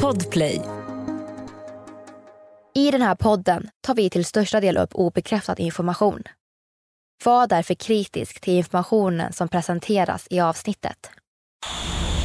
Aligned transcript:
Podplay. 0.00 0.60
I 2.74 2.90
den 2.90 3.02
här 3.02 3.14
podden 3.14 3.68
tar 3.80 3.94
vi 3.94 4.10
till 4.10 4.24
största 4.24 4.60
del 4.60 4.76
upp 4.76 4.90
obekräftad 4.94 5.56
information. 5.58 6.22
Var 7.24 7.46
därför 7.46 7.74
kritisk 7.74 8.40
till 8.40 8.54
informationen 8.54 9.32
som 9.32 9.48
presenteras 9.48 10.26
i 10.30 10.40
avsnittet. 10.40 11.10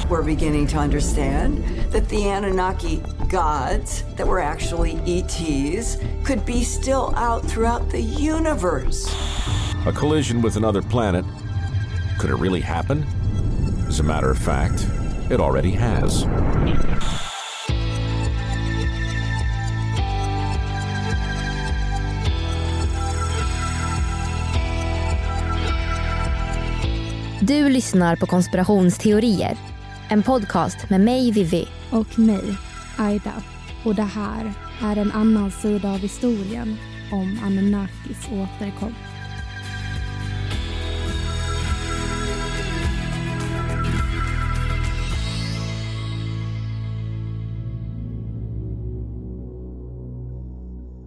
We're 0.09 0.23
beginning 0.23 0.67
to 0.67 0.77
understand 0.77 1.63
that 1.91 2.09
the 2.09 2.29
Anunnaki 2.29 3.01
gods 3.31 4.03
that 4.17 4.27
were 4.27 4.43
actually 4.43 4.91
ETs 5.05 5.97
could 6.25 6.45
be 6.45 6.63
still 6.65 7.13
out 7.17 7.49
throughout 7.49 7.91
the 7.91 8.01
universe. 8.01 9.09
A 9.87 9.91
collision 9.91 10.41
with 10.41 10.57
another 10.57 10.81
planet. 10.81 11.25
Could 12.19 12.29
it 12.29 12.41
really 12.41 12.61
happen? 12.61 13.05
As 13.89 13.99
a 13.99 14.03
matter 14.03 14.31
of 14.31 14.37
fact, 14.37 14.87
it 15.31 15.39
already 15.39 15.71
has. 15.71 16.25
Du 27.41 27.69
lyssnar 27.69 28.15
på 28.15 28.25
konspirationsteorier. 28.25 29.57
En 30.09 30.23
podcast 30.23 30.89
med 30.89 31.01
mig, 31.01 31.31
Vivi. 31.31 31.67
Och 31.91 32.19
mig, 32.19 32.43
Aida. 32.97 33.33
Och 33.85 33.95
det 33.95 34.03
här 34.03 34.53
är 34.81 34.95
en 34.97 35.11
annan 35.11 35.51
sida 35.51 35.91
av 35.91 35.99
historien 35.99 36.77
om 37.11 37.39
Anunnakis 37.43 38.27
återkomst. 38.31 39.16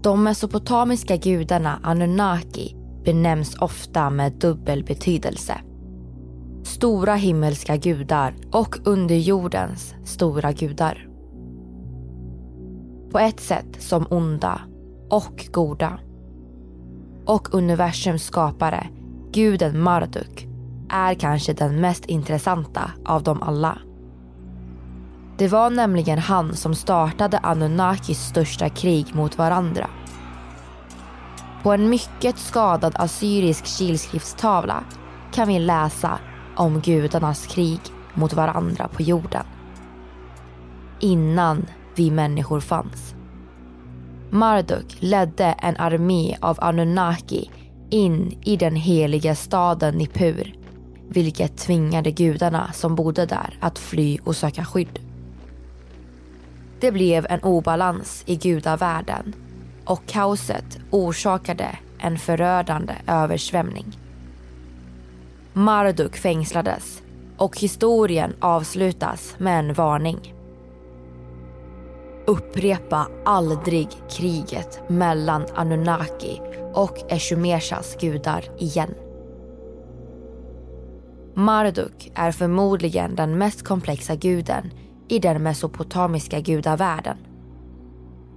De 0.03 0.25
mesopotamiska 0.25 1.17
gudarna 1.17 1.81
Anunnaki 1.83 2.77
benämns 3.05 3.55
ofta 3.59 4.11
med 4.11 4.33
dubbel 4.33 4.84
betydelse. 4.84 5.61
Stora 6.65 7.15
himmelska 7.15 7.77
gudar 7.77 8.34
och 8.53 8.77
underjordens 8.84 9.95
stora 10.05 10.53
gudar. 10.53 11.09
På 13.11 13.19
ett 13.19 13.41
sätt 13.41 13.77
som 13.79 14.07
onda 14.11 14.61
och 15.11 15.47
goda. 15.53 15.98
Och 17.27 17.55
universums 17.55 18.25
skapare, 18.25 18.87
guden 19.33 19.81
Marduk, 19.81 20.47
är 20.89 21.14
kanske 21.14 21.53
den 21.53 21.81
mest 21.81 22.07
intressanta 22.07 22.91
av 23.05 23.23
dem 23.23 23.42
alla. 23.42 23.79
Det 25.41 25.48
var 25.48 25.70
nämligen 25.70 26.19
han 26.19 26.56
som 26.56 26.74
startade 26.74 27.38
Anunnakis 27.38 28.19
största 28.19 28.69
krig 28.69 29.14
mot 29.14 29.38
varandra. 29.38 29.91
På 31.62 31.72
en 31.72 31.91
mycket 31.91 32.38
skadad 32.38 32.92
assyrisk 32.96 33.66
kilskriftstavla 33.66 34.84
kan 35.33 35.48
vi 35.48 35.58
läsa 35.58 36.18
om 36.56 36.80
gudarnas 36.80 37.46
krig 37.46 37.80
mot 38.14 38.33
varandra 38.33 38.88
på 38.88 39.02
jorden. 39.02 39.44
Innan 41.00 41.66
vi 41.94 42.11
människor 42.11 42.61
fanns. 42.61 43.14
Marduk 44.30 44.96
ledde 44.98 45.44
en 45.44 45.77
armé 45.77 46.36
av 46.41 46.58
Anunnaki 46.61 47.50
in 47.91 48.38
i 48.44 48.56
den 48.56 48.77
heliga 48.77 49.34
staden 49.34 49.94
Nippur 49.94 50.55
vilket 51.08 51.56
tvingade 51.56 52.11
gudarna 52.11 52.72
som 52.72 52.94
bodde 52.94 53.27
där 53.27 53.58
att 53.61 53.78
fly 53.78 54.18
och 54.24 54.36
söka 54.36 54.64
skydd. 54.64 55.09
Det 56.81 56.92
blev 56.92 57.27
en 57.31 57.41
obalans 57.41 58.23
i 58.27 58.36
gudavärlden 58.36 59.34
och 59.84 60.06
kaoset 60.06 60.78
orsakade 60.91 61.78
en 61.98 62.19
förödande 62.19 62.95
översvämning. 63.06 63.98
Marduk 65.52 66.17
fängslades 66.17 67.02
och 67.36 67.58
historien 67.58 68.35
avslutas 68.41 69.35
med 69.39 69.58
en 69.58 69.74
varning. 69.74 70.35
Upprepa 72.27 73.08
aldrig 73.24 73.89
kriget 74.11 74.80
mellan 74.89 75.47
Anunnaki 75.55 76.41
och 76.74 77.12
Eshumeshas 77.12 77.97
gudar 78.01 78.45
igen. 78.58 78.95
Marduk 81.35 82.12
är 82.14 82.33
förmodligen 82.33 83.14
den 83.14 83.39
mest 83.39 83.64
komplexa 83.64 84.14
guden 84.14 84.70
i 85.11 85.19
den 85.19 85.43
mesopotamiska 85.43 86.41
gudavärlden. 86.41 87.17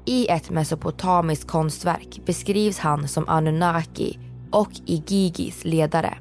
I 0.05 0.27
ett 0.27 0.49
mesopotamiskt 0.49 1.47
konstverk 1.47 2.21
beskrivs 2.25 2.79
han 2.79 3.07
som 3.07 3.29
Anunnaki 3.29 4.19
och 4.51 4.69
Igigis 4.85 5.65
ledare. 5.65 6.17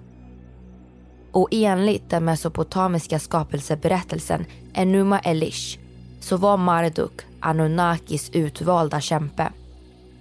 Och 1.33 1.49
enligt 1.51 2.11
den 2.11 2.25
mesopotamiska 2.25 3.19
skapelseberättelsen 3.19 4.45
Enuma 4.75 5.19
Elish 5.19 5.79
så 6.21 6.37
var 6.37 6.57
Marduk 6.57 7.21
Anunnakis 7.41 8.31
utvalda 8.31 9.01
kämpe 9.01 9.53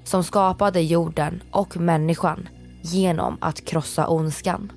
som 0.03 0.23
skapade 0.23 0.81
jorden 0.81 1.41
och 1.51 1.77
människan 1.77 2.49
genom 2.81 3.37
att 3.41 3.65
krossa 3.65 4.07
ondskan. 4.07 4.71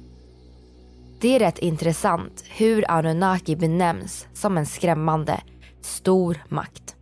Det 1.25 1.35
är 1.35 1.39
rätt 1.39 1.59
intressant 1.59 2.45
hur 2.49 2.91
Anunnaki 2.91 3.57
benämns 3.57 4.29
som 4.35 4.59
en 4.59 4.67
skrämmande 4.67 5.41
stor 5.83 6.45
makt. 6.49 6.97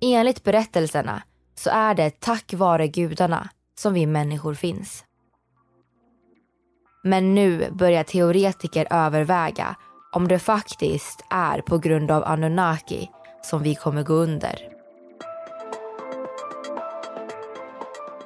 Enligt 0.00 0.44
berättelserna 0.44 1.22
så 1.54 1.70
är 1.70 1.94
det 1.94 2.20
tack 2.20 2.54
vare 2.54 2.88
gudarna 2.88 3.48
som 3.78 3.94
vi 3.94 4.06
människor 4.06 4.54
finns. 4.54 5.04
Men 7.04 7.34
nu 7.34 7.70
börjar 7.70 8.04
teoretiker 8.04 8.86
överväga 8.90 9.76
om 10.12 10.28
det 10.28 10.38
faktiskt 10.38 11.24
är 11.30 11.60
på 11.60 11.78
grund 11.78 12.10
av 12.10 12.24
Anunnaki 12.24 13.10
som 13.42 13.62
vi 13.62 13.74
kommer 13.74 14.02
gå 14.02 14.14
under. 14.14 14.68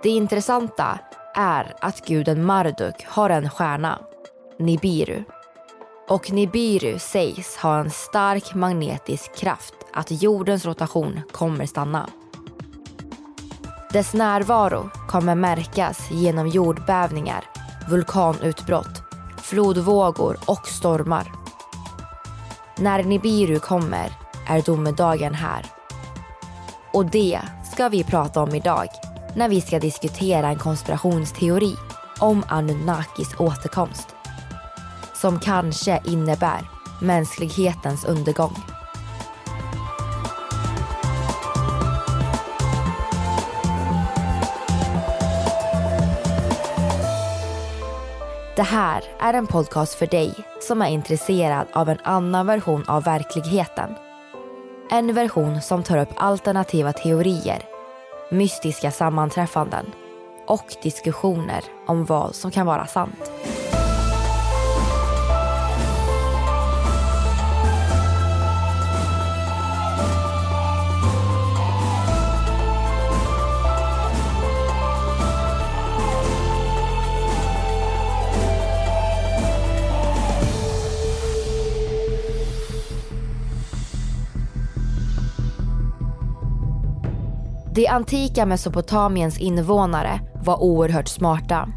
Det 0.02 0.08
intressanta 0.10 1.00
är 1.34 1.74
att 1.80 2.06
guden 2.06 2.44
Marduk 2.44 3.06
har 3.06 3.30
en 3.30 3.50
stjärna, 3.50 3.98
Nibiru. 4.58 5.24
Och 6.08 6.32
Nibiru 6.32 6.98
sägs 6.98 7.56
ha 7.56 7.78
en 7.80 7.90
stark 7.90 8.54
magnetisk 8.54 9.36
kraft 9.36 9.74
att 9.92 10.22
jordens 10.22 10.66
rotation 10.66 11.20
kommer 11.32 11.66
stanna. 11.66 12.08
Dess 13.92 14.14
närvaro 14.14 14.90
kommer 15.08 15.34
märkas 15.34 16.10
genom 16.10 16.48
jordbävningar, 16.48 17.44
vulkanutbrott, 17.90 19.02
flodvågor 19.38 20.38
och 20.46 20.68
stormar. 20.68 21.32
När 22.78 23.04
Nibiru 23.04 23.58
kommer 23.58 24.12
är 24.48 24.62
domedagen 24.62 25.34
här. 25.34 25.66
Och 26.92 27.06
det 27.06 27.40
ska 27.72 27.88
vi 27.88 28.04
prata 28.04 28.42
om 28.42 28.54
idag 28.54 28.88
när 29.34 29.48
vi 29.48 29.60
ska 29.60 29.78
diskutera 29.78 30.48
en 30.48 30.58
konspirationsteori 30.58 31.74
om 32.18 32.44
Anunnakis 32.48 33.34
återkomst. 33.38 34.08
Som 35.14 35.40
kanske 35.40 36.00
innebär 36.04 36.68
mänsklighetens 37.00 38.04
undergång. 38.04 38.56
Det 48.56 48.64
här 48.64 49.02
är 49.20 49.34
en 49.34 49.46
podcast 49.46 49.94
för 49.94 50.06
dig 50.06 50.34
som 50.60 50.82
är 50.82 50.88
intresserad 50.88 51.66
av 51.72 51.88
en 51.88 51.98
annan 52.04 52.46
version 52.46 52.84
av 52.88 53.04
verkligheten. 53.04 53.94
En 54.90 55.14
version 55.14 55.62
som 55.62 55.82
tar 55.82 55.98
upp 55.98 56.08
alternativa 56.16 56.92
teorier, 56.92 57.62
mystiska 58.30 58.90
sammanträffanden 58.90 59.86
och 60.46 60.64
diskussioner 60.82 61.64
om 61.86 62.04
vad 62.04 62.34
som 62.34 62.50
kan 62.50 62.66
vara 62.66 62.86
sant. 62.86 63.30
Det 87.74 87.88
antika 87.88 88.46
Mesopotamiens 88.46 89.38
invånare 89.38 90.20
var 90.44 90.62
oerhört 90.62 91.08
smarta. 91.08 91.68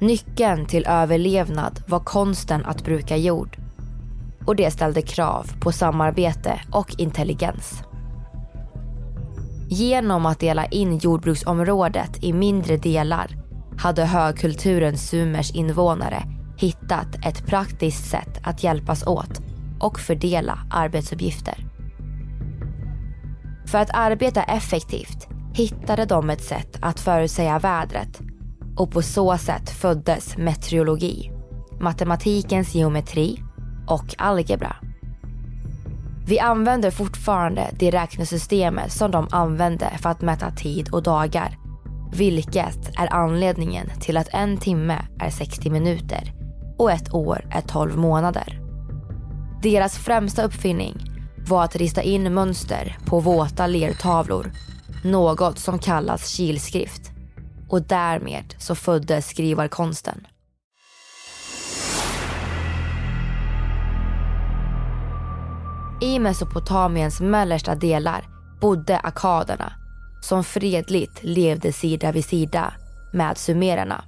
Nyckeln 0.00 0.66
till 0.66 0.86
överlevnad 0.86 1.82
var 1.86 2.00
konsten 2.00 2.64
att 2.64 2.84
bruka 2.84 3.16
jord. 3.16 3.56
och 4.46 4.56
det 4.56 4.70
ställde 4.70 5.02
krav 5.02 5.46
på 5.60 5.72
samarbete 5.72 6.60
och 6.72 6.94
intelligens. 6.98 7.82
Genom 9.68 10.26
att 10.26 10.40
dela 10.40 10.66
in 10.66 10.98
jordbruksområdet 10.98 12.24
i 12.24 12.32
mindre 12.32 12.76
delar 12.76 13.36
hade 13.78 14.04
högkulturens 14.04 15.08
Sumers 15.08 15.50
invånare 15.50 16.22
hittat 16.58 17.26
ett 17.26 17.46
praktiskt 17.46 18.10
sätt 18.10 18.40
att 18.42 18.62
hjälpas 18.62 19.06
åt 19.06 19.40
och 19.80 20.00
fördela 20.00 20.58
arbetsuppgifter. 20.70 21.67
För 23.70 23.78
att 23.78 23.90
arbeta 23.94 24.42
effektivt 24.42 25.28
hittade 25.54 26.04
de 26.04 26.30
ett 26.30 26.44
sätt 26.44 26.78
att 26.80 27.00
förutsäga 27.00 27.58
vädret 27.58 28.20
och 28.76 28.90
på 28.90 29.02
så 29.02 29.38
sätt 29.38 29.70
föddes 29.70 30.36
meteorologi, 30.36 31.30
matematikens 31.80 32.74
geometri 32.74 33.42
och 33.86 34.14
algebra. 34.18 34.76
Vi 36.26 36.38
använder 36.38 36.90
fortfarande 36.90 37.70
det 37.78 37.90
räknesystemet 37.90 38.92
som 38.92 39.10
de 39.10 39.28
använde 39.30 39.90
för 39.98 40.10
att 40.10 40.22
mäta 40.22 40.50
tid 40.50 40.88
och 40.92 41.02
dagar. 41.02 41.58
Vilket 42.12 42.98
är 42.98 43.14
anledningen 43.14 43.90
till 44.00 44.16
att 44.16 44.28
en 44.32 44.56
timme 44.56 44.98
är 45.20 45.30
60 45.30 45.70
minuter 45.70 46.32
och 46.78 46.92
ett 46.92 47.14
år 47.14 47.46
är 47.50 47.60
12 47.60 47.96
månader. 47.96 48.60
Deras 49.62 49.98
främsta 49.98 50.42
uppfinning 50.42 51.07
var 51.48 51.64
att 51.64 51.76
rista 51.76 52.02
in 52.02 52.34
mönster 52.34 52.98
på 53.06 53.20
våta 53.20 53.66
lertavlor. 53.66 54.52
Något 55.04 55.58
som 55.58 55.78
kallas 55.78 56.28
kilskrift. 56.28 57.10
Och 57.68 57.82
därmed 57.82 58.54
så 58.58 58.74
föddes 58.74 59.28
skrivarkonsten. 59.28 60.26
I 66.00 66.18
Mesopotamiens 66.18 67.20
mellersta 67.20 67.74
delar 67.74 68.24
bodde 68.60 68.98
akaderna 68.98 69.72
som 70.20 70.44
fredligt 70.44 71.22
levde 71.22 71.72
sida 71.72 72.12
vid 72.12 72.24
sida 72.24 72.74
med 73.12 73.38
sumererna. 73.38 74.04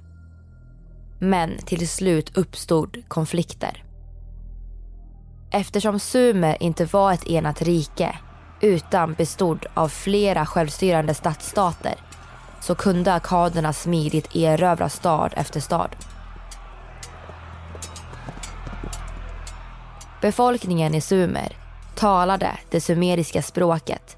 Men 1.19 1.57
till 1.57 1.89
slut 1.89 2.37
uppstod 2.37 3.03
konflikter. 3.07 3.90
Eftersom 5.51 5.99
Sumer 5.99 6.57
inte 6.63 6.85
var 6.85 7.13
ett 7.13 7.27
enat 7.27 7.61
rike 7.61 8.17
utan 8.61 9.13
bestod 9.13 9.65
av 9.73 9.87
flera 9.87 10.45
självstyrande 10.45 11.13
stadsstater 11.13 11.95
så 12.61 12.75
kunde 12.75 13.13
akaderna 13.13 13.73
smidigt 13.73 14.35
erövra 14.35 14.89
stad 14.89 15.33
efter 15.35 15.59
stad. 15.59 15.95
Befolkningen 20.21 20.95
i 20.95 21.01
Sumer 21.01 21.57
talade 21.95 22.51
det 22.69 22.81
sumeriska 22.81 23.41
språket 23.41 24.17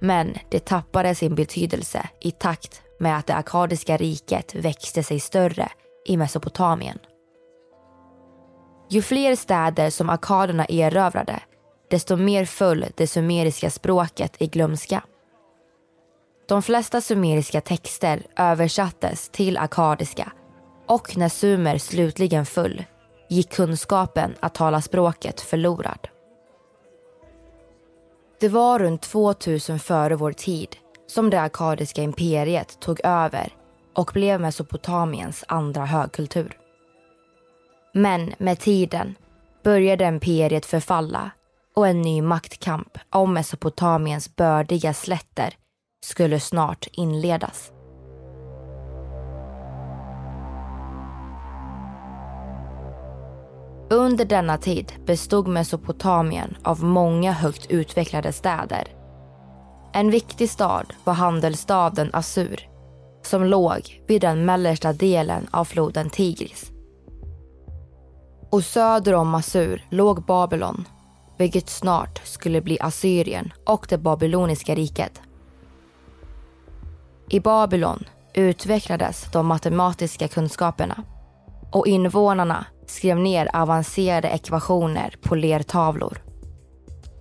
men 0.00 0.36
det 0.50 0.64
tappade 0.64 1.14
sin 1.14 1.34
betydelse 1.34 2.08
i 2.20 2.30
takt 2.30 2.82
med 2.98 3.18
att 3.18 3.26
det 3.26 3.34
akadiska 3.34 3.96
riket 3.96 4.54
växte 4.54 5.02
sig 5.02 5.20
större 5.20 5.68
i 6.06 6.16
Mesopotamien. 6.16 6.98
Ju 8.92 9.02
fler 9.02 9.36
städer 9.36 9.90
som 9.90 10.10
akaderna 10.10 10.66
erövrade 10.68 11.40
desto 11.90 12.16
mer 12.16 12.44
föll 12.44 12.86
det 12.96 13.06
sumeriska 13.06 13.70
språket 13.70 14.36
i 14.38 14.46
glömska. 14.46 15.02
De 16.48 16.62
flesta 16.62 17.00
sumeriska 17.00 17.60
texter 17.60 18.22
översattes 18.36 19.28
till 19.28 19.58
akadiska 19.58 20.32
och 20.86 21.16
när 21.16 21.28
Sumer 21.28 21.78
slutligen 21.78 22.46
föll 22.46 22.84
gick 23.28 23.50
kunskapen 23.50 24.34
att 24.40 24.54
tala 24.54 24.80
språket 24.80 25.40
förlorad. 25.40 26.08
Det 28.40 28.48
var 28.48 28.78
runt 28.78 29.02
2000 29.02 29.78
före 29.78 30.16
vår 30.16 30.32
tid 30.32 30.76
som 31.06 31.30
det 31.30 31.40
akadiska 31.40 32.02
imperiet 32.02 32.80
tog 32.80 33.00
över 33.04 33.52
och 33.94 34.10
blev 34.14 34.40
Mesopotamiens 34.40 35.44
andra 35.48 35.86
högkultur. 35.86 36.56
Men 37.92 38.34
med 38.38 38.58
tiden 38.58 39.14
började 39.64 40.04
imperiet 40.04 40.66
förfalla 40.66 41.30
och 41.76 41.88
en 41.88 42.02
ny 42.02 42.22
maktkamp 42.22 42.98
om 43.10 43.34
Mesopotamiens 43.34 44.36
bördiga 44.36 44.94
slätter 44.94 45.54
skulle 46.04 46.40
snart 46.40 46.88
inledas. 46.92 47.72
Under 53.90 54.24
denna 54.24 54.58
tid 54.58 54.92
bestod 55.06 55.48
Mesopotamien 55.48 56.56
av 56.62 56.84
många 56.84 57.32
högt 57.32 57.66
utvecklade 57.70 58.32
städer. 58.32 58.88
En 59.92 60.10
viktig 60.10 60.50
stad 60.50 60.92
var 61.04 61.14
handelsstaden 61.14 62.10
Assur 62.12 62.60
som 63.22 63.44
låg 63.44 64.02
vid 64.06 64.20
den 64.20 64.44
mellersta 64.44 64.92
delen 64.92 65.46
av 65.50 65.64
floden 65.64 66.10
Tigris. 66.10 66.72
Och 68.50 68.64
söder 68.64 69.14
om 69.14 69.34
Assur 69.34 69.84
låg 69.90 70.22
Babylon 70.22 70.84
vilket 71.40 71.68
snart 71.68 72.20
skulle 72.24 72.60
bli 72.60 72.78
Assyrien 72.80 73.52
och 73.66 73.86
det 73.88 73.98
babyloniska 73.98 74.74
riket. 74.74 75.20
I 77.28 77.40
Babylon 77.40 78.04
utvecklades 78.34 79.26
de 79.32 79.46
matematiska 79.46 80.28
kunskaperna 80.28 81.02
och 81.72 81.86
invånarna 81.86 82.66
skrev 82.86 83.18
ner 83.18 83.56
avancerade 83.56 84.28
ekvationer 84.28 85.14
på 85.22 85.34
lertavlor. 85.34 86.22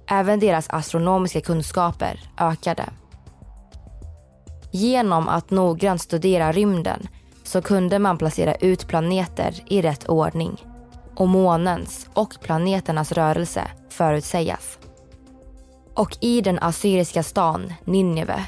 Även 0.08 0.40
deras 0.40 0.70
astronomiska 0.70 1.42
kunskaper 1.42 2.20
ökade. 2.38 2.86
Genom 4.72 5.28
att 5.28 5.52
noggrant 5.52 6.02
studera 6.02 6.52
rymden 6.52 7.08
så 7.44 7.62
kunde 7.62 8.00
man 8.00 8.18
placera 8.18 8.56
ut 8.56 8.88
planeter 8.88 9.56
i 9.68 9.82
rätt 9.82 10.10
ordning 10.10 10.69
och 11.19 11.27
månens 11.27 12.10
och 12.13 12.36
planeternas 12.42 13.12
rörelse 13.12 13.68
förutsägas. 13.89 14.80
Och 15.94 16.18
i 16.21 16.42
den 16.42 16.60
assyriska 16.60 17.24
stan 17.24 17.74
Nineve 17.83 18.45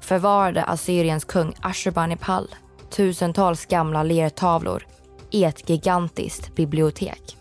förvarade 0.00 0.64
Assyriens 0.64 1.24
kung 1.24 1.54
Ashurbanipal 1.60 2.48
tusentals 2.90 3.66
gamla 3.66 4.02
lertavlor 4.02 4.86
i 5.30 5.44
ett 5.44 5.70
gigantiskt 5.70 6.54
bibliotek. 6.54 7.36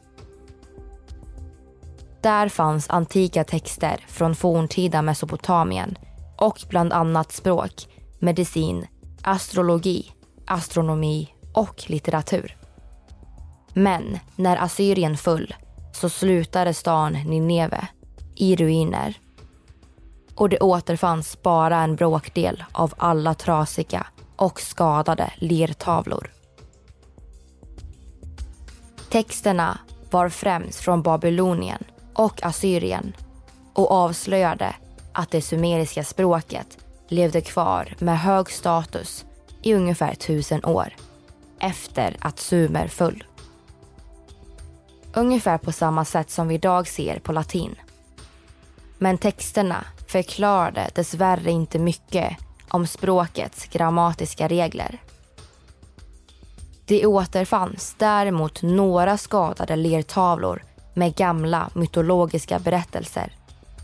Där 2.22 2.50
fanns 2.50 2.90
antika 2.90 3.44
texter 3.44 4.06
från 4.08 4.36
forntida 4.36 5.01
Mesopotamien 5.01 5.98
och 6.38 6.63
bland 6.70 6.94
annat 6.94 7.32
språk, 7.32 7.88
medicin, 8.20 8.88
astrologi, 9.22 10.12
astronomi 10.46 11.34
och 11.53 11.84
litteratur. 11.88 12.64
Men 13.77 14.20
när 14.36 14.58
Assyrien 14.58 15.17
föll 15.17 15.55
så 15.94 16.10
slutade 16.10 16.74
stan 16.74 17.13
Nineve 17.13 17.88
i 18.36 18.55
ruiner. 18.55 19.20
Och 20.36 20.50
det 20.50 20.60
återfanns 20.60 21.41
bara 21.41 21.77
en 21.77 21.96
bråkdel 21.96 22.63
av 22.72 22.94
alla 22.98 23.34
trasiga 23.34 24.08
och 24.36 24.62
skadade 24.62 25.34
lertavlor. 25.38 26.32
Texterna 29.10 29.79
var 30.12 30.29
främst 30.29 30.79
från 30.79 31.01
Babylonien 31.01 31.84
och 32.13 32.44
Assyrien 32.44 33.15
och 33.74 33.91
avslöjade 33.91 34.75
att 35.13 35.32
det 35.32 35.41
sumeriska 35.41 36.03
språket 36.03 36.77
levde 37.08 37.41
kvar 37.41 37.94
med 38.00 38.20
hög 38.20 38.51
status 38.51 39.25
i 39.62 39.74
ungefär 39.74 40.15
tusen 40.15 40.65
år 40.65 40.96
efter 41.60 42.17
att 42.20 42.39
Sumer 42.39 42.88
föll. 42.88 43.24
Ungefär 45.15 45.57
på 45.57 45.72
samma 45.72 46.05
sätt 46.05 46.29
som 46.29 46.48
vi 46.48 46.55
idag 46.55 46.88
ser 46.88 47.19
på 47.19 47.31
latin. 47.31 47.75
Men 48.98 49.17
texterna 49.17 49.86
förklarade 50.07 50.89
dessvärre 50.95 51.51
inte 51.51 51.79
mycket 51.79 52.38
om 52.69 52.88
språkets 52.88 53.65
grammatiska 53.65 54.48
regler. 54.48 55.01
Det 56.86 57.05
återfanns 57.05 57.95
däremot 57.98 58.62
några 58.62 59.17
skadade 59.17 59.75
lertavlor 59.75 60.63
med 60.93 61.15
gamla 61.15 61.69
mytologiska 61.74 62.60
berättelser 62.60 63.34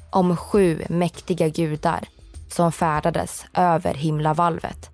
om 0.10 0.38
sju 0.38 0.82
mäktiga 0.90 1.48
gudar 1.48 2.08
som 2.50 2.72
färdades 2.72 3.46
över 3.54 3.94
himlavalvet. 3.94 4.90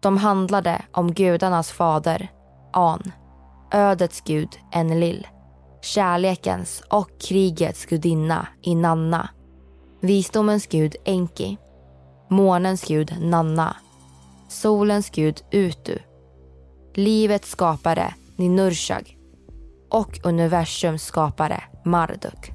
De 0.00 0.16
handlade 0.16 0.82
om 0.92 1.12
gudarnas 1.12 1.70
fader, 1.72 2.28
An, 2.72 3.12
ödets 3.72 4.20
gud 4.20 4.48
Enlil, 4.72 5.26
kärlekens 5.80 6.82
och 6.90 7.10
krigets 7.20 7.86
gudinna 7.86 8.46
Inanna, 8.60 9.28
visdomens 10.00 10.66
gud 10.66 10.96
Enki, 11.04 11.58
månens 12.28 12.84
gud 12.84 13.16
Nanna, 13.20 13.76
solens 14.48 15.10
gud 15.10 15.42
Utu, 15.50 15.98
livets 16.94 17.50
skapare 17.50 18.14
Ninurshag 18.36 19.16
och 19.90 20.20
universums 20.24 21.02
skapare 21.02 21.62
Marduk. 21.84 22.52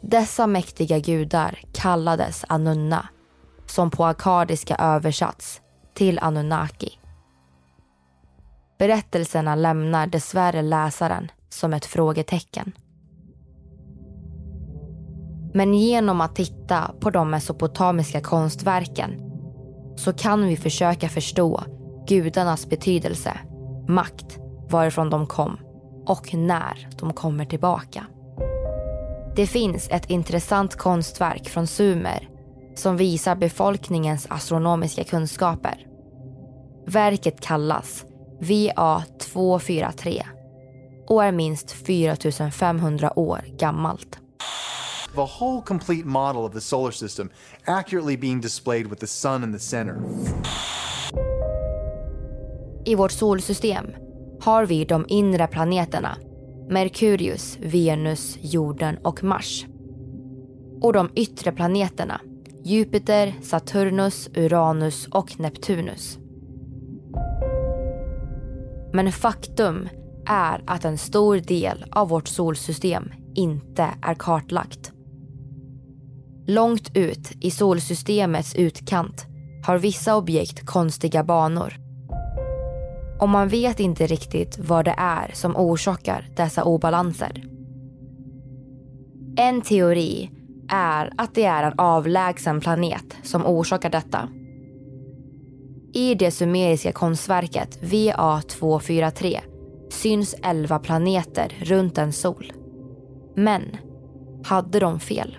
Dessa 0.00 0.46
mäktiga 0.46 0.98
gudar 0.98 1.58
kallades 1.72 2.44
Anunna 2.48 3.08
som 3.66 3.90
på 3.90 4.04
akadiska 4.04 4.76
översatts 4.76 5.60
till 5.94 6.18
Anunnaki. 6.18 6.98
Berättelserna 8.82 9.54
lämnar 9.54 10.06
dessvärre 10.06 10.62
läsaren 10.62 11.30
som 11.48 11.72
ett 11.72 11.84
frågetecken. 11.84 12.72
Men 15.54 15.74
genom 15.74 16.20
att 16.20 16.36
titta 16.36 16.94
på 17.00 17.10
de 17.10 17.30
mesopotamiska 17.30 18.20
konstverken 18.20 19.20
så 19.96 20.12
kan 20.12 20.46
vi 20.46 20.56
försöka 20.56 21.08
förstå 21.08 21.62
gudarnas 22.08 22.66
betydelse, 22.66 23.38
makt, 23.88 24.38
varifrån 24.70 25.10
de 25.10 25.26
kom 25.26 25.58
och 26.06 26.34
när 26.34 26.88
de 26.98 27.12
kommer 27.12 27.44
tillbaka. 27.44 28.06
Det 29.36 29.46
finns 29.46 29.88
ett 29.90 30.10
intressant 30.10 30.76
konstverk 30.76 31.48
från 31.48 31.66
Sumer 31.66 32.28
som 32.74 32.96
visar 32.96 33.36
befolkningens 33.36 34.26
astronomiska 34.30 35.04
kunskaper. 35.04 35.86
Verket 36.86 37.40
kallas 37.40 38.04
VA243 38.42 40.22
och 41.06 41.24
är 41.24 41.32
minst 41.32 41.70
4500 41.70 43.18
år 43.18 43.44
gammalt. 43.58 44.18
The 45.14 45.20
whole 45.40 45.62
complete 45.66 46.04
model 46.04 46.42
of 46.42 46.52
the 46.52 46.60
solar 46.60 46.90
system 46.90 47.30
accurately 47.64 48.16
being 48.16 48.40
displayed 48.40 48.86
with 48.86 49.00
the 49.00 49.06
sun 49.06 49.44
in 49.44 49.52
the 49.52 49.58
center. 49.58 49.96
I 52.84 52.94
vårt 52.94 53.12
solsystem 53.12 53.86
har 54.40 54.66
vi 54.66 54.84
de 54.84 55.04
inre 55.08 55.46
planeterna 55.46 56.16
Merkurius, 56.68 57.58
Venus, 57.60 58.38
jorden 58.40 58.98
och 58.98 59.24
Mars. 59.24 59.66
Och 60.80 60.92
de 60.92 61.10
yttre 61.14 61.52
planeterna 61.52 62.20
Jupiter, 62.64 63.34
Saturnus, 63.42 64.28
Uranus 64.34 65.06
och 65.06 65.40
Neptunus. 65.40 66.18
Men 68.92 69.12
faktum 69.12 69.88
är 70.26 70.62
att 70.66 70.84
en 70.84 70.98
stor 70.98 71.36
del 71.36 71.84
av 71.90 72.08
vårt 72.08 72.28
solsystem 72.28 73.12
inte 73.34 73.88
är 74.02 74.14
kartlagt. 74.14 74.92
Långt 76.46 76.96
ut 76.96 77.32
i 77.40 77.50
solsystemets 77.50 78.54
utkant 78.54 79.26
har 79.66 79.78
vissa 79.78 80.16
objekt 80.16 80.66
konstiga 80.66 81.24
banor. 81.24 81.74
Och 83.20 83.28
man 83.28 83.48
vet 83.48 83.80
inte 83.80 84.06
riktigt 84.06 84.58
vad 84.58 84.84
det 84.84 84.94
är 84.98 85.30
som 85.34 85.56
orsakar 85.56 86.28
dessa 86.36 86.64
obalanser. 86.64 87.44
En 89.36 89.62
teori 89.62 90.30
är 90.68 91.12
att 91.16 91.34
det 91.34 91.44
är 91.44 91.62
en 91.62 91.78
avlägsen 91.78 92.60
planet 92.60 93.16
som 93.22 93.46
orsakar 93.46 93.90
detta. 93.90 94.28
I 95.94 96.14
det 96.14 96.30
sumeriska 96.30 96.92
konstverket 96.92 97.78
VA243 97.82 99.40
syns 99.90 100.34
11 100.42 100.78
planeter 100.78 101.58
runt 101.62 101.98
en 101.98 102.12
sol. 102.12 102.52
Men 103.34 103.62
hade 104.44 104.80
de 104.80 105.00
fel? 105.00 105.38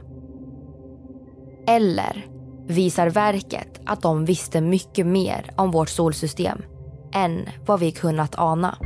Eller 1.68 2.26
visar 2.68 3.10
verket 3.10 3.82
att 3.86 4.02
de 4.02 4.26
visste 4.26 4.62
mycket 4.62 5.06
mer 5.06 5.52
om 5.56 5.72
vårt 5.72 5.90
solsystem 5.90 6.62
än 7.14 7.50
vad 7.66 7.80
vi 7.80 7.92
kunnat 7.92 8.40
ana? 8.40 8.78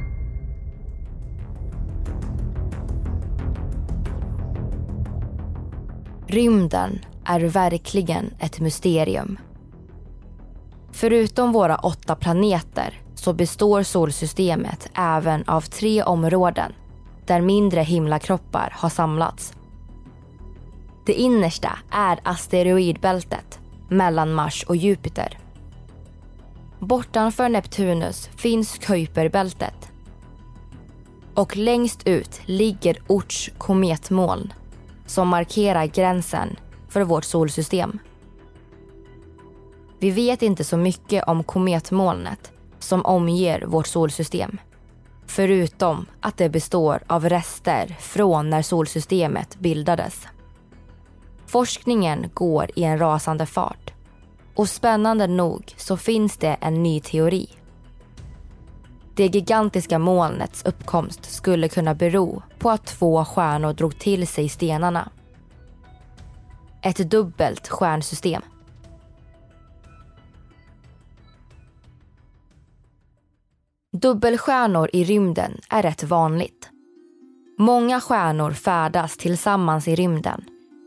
Rymden 6.27 6.99
är 7.25 7.39
verkligen 7.39 8.33
ett 8.39 8.59
mysterium. 8.59 9.37
Förutom 10.99 11.51
våra 11.51 11.75
åtta 11.75 12.15
planeter 12.15 13.01
så 13.15 13.33
består 13.33 13.83
solsystemet 13.83 14.89
även 14.93 15.43
av 15.47 15.61
tre 15.61 16.03
områden 16.03 16.73
där 17.25 17.41
mindre 17.41 17.81
himlakroppar 17.81 18.73
har 18.75 18.89
samlats. 18.89 19.53
Det 21.05 21.13
innersta 21.13 21.79
är 21.91 22.19
asteroidbältet 22.23 23.59
mellan 23.89 24.33
Mars 24.33 24.63
och 24.63 24.75
Jupiter. 24.75 25.39
Bortanför 26.79 27.49
Neptunus 27.49 28.29
finns 28.35 28.77
Kuiperbältet. 28.77 29.91
Och 31.33 31.57
längst 31.57 32.07
ut 32.07 32.41
ligger 32.45 32.97
Orts 33.07 33.51
kometmoln 33.57 34.53
som 35.05 35.27
markerar 35.27 35.85
gränsen 35.85 36.55
för 36.89 37.01
vårt 37.01 37.25
solsystem. 37.25 37.99
Vi 39.99 40.11
vet 40.11 40.41
inte 40.41 40.63
så 40.63 40.77
mycket 40.77 41.23
om 41.27 41.43
kometmolnet 41.43 42.51
som 42.79 43.05
omger 43.05 43.61
vårt 43.61 43.87
solsystem. 43.87 44.57
Förutom 45.27 46.05
att 46.21 46.37
det 46.37 46.49
består 46.49 47.03
av 47.07 47.29
rester 47.29 47.95
från 47.99 48.49
när 48.49 48.61
solsystemet 48.61 49.59
bildades. 49.59 50.27
Forskningen 51.45 52.29
går 52.33 52.69
i 52.75 52.83
en 52.83 52.99
rasande 52.99 53.45
fart. 53.45 53.93
Och 54.55 54.69
spännande 54.69 55.27
nog 55.27 55.73
så 55.77 55.97
finns 55.97 56.37
det 56.37 56.57
en 56.61 56.83
ny 56.83 56.99
teori. 56.99 57.49
Det 59.15 59.27
gigantiska 59.27 59.99
molnets 59.99 60.65
uppkomst 60.65 61.31
skulle 61.31 61.69
kunna 61.69 61.95
bero 61.95 62.41
på 62.59 62.69
att 62.69 62.85
två 62.85 63.25
stjärnor 63.25 63.73
drog 63.73 63.99
till 63.99 64.27
sig 64.27 64.49
stenarna. 64.49 65.09
Ett 66.81 67.11
dubbelt 67.11 67.67
stjärnsystem. 67.67 68.41
Dubbelstjärnor 74.01 74.89
i 74.93 75.03
rymden 75.03 75.59
är 75.69 75.83
rätt 75.83 76.03
vanligt. 76.03 76.69
Många 77.59 78.01
stjärnor 78.01 78.51
färdas 78.51 79.17
tillsammans 79.17 79.87
i 79.87 79.95
rymden 79.95 80.43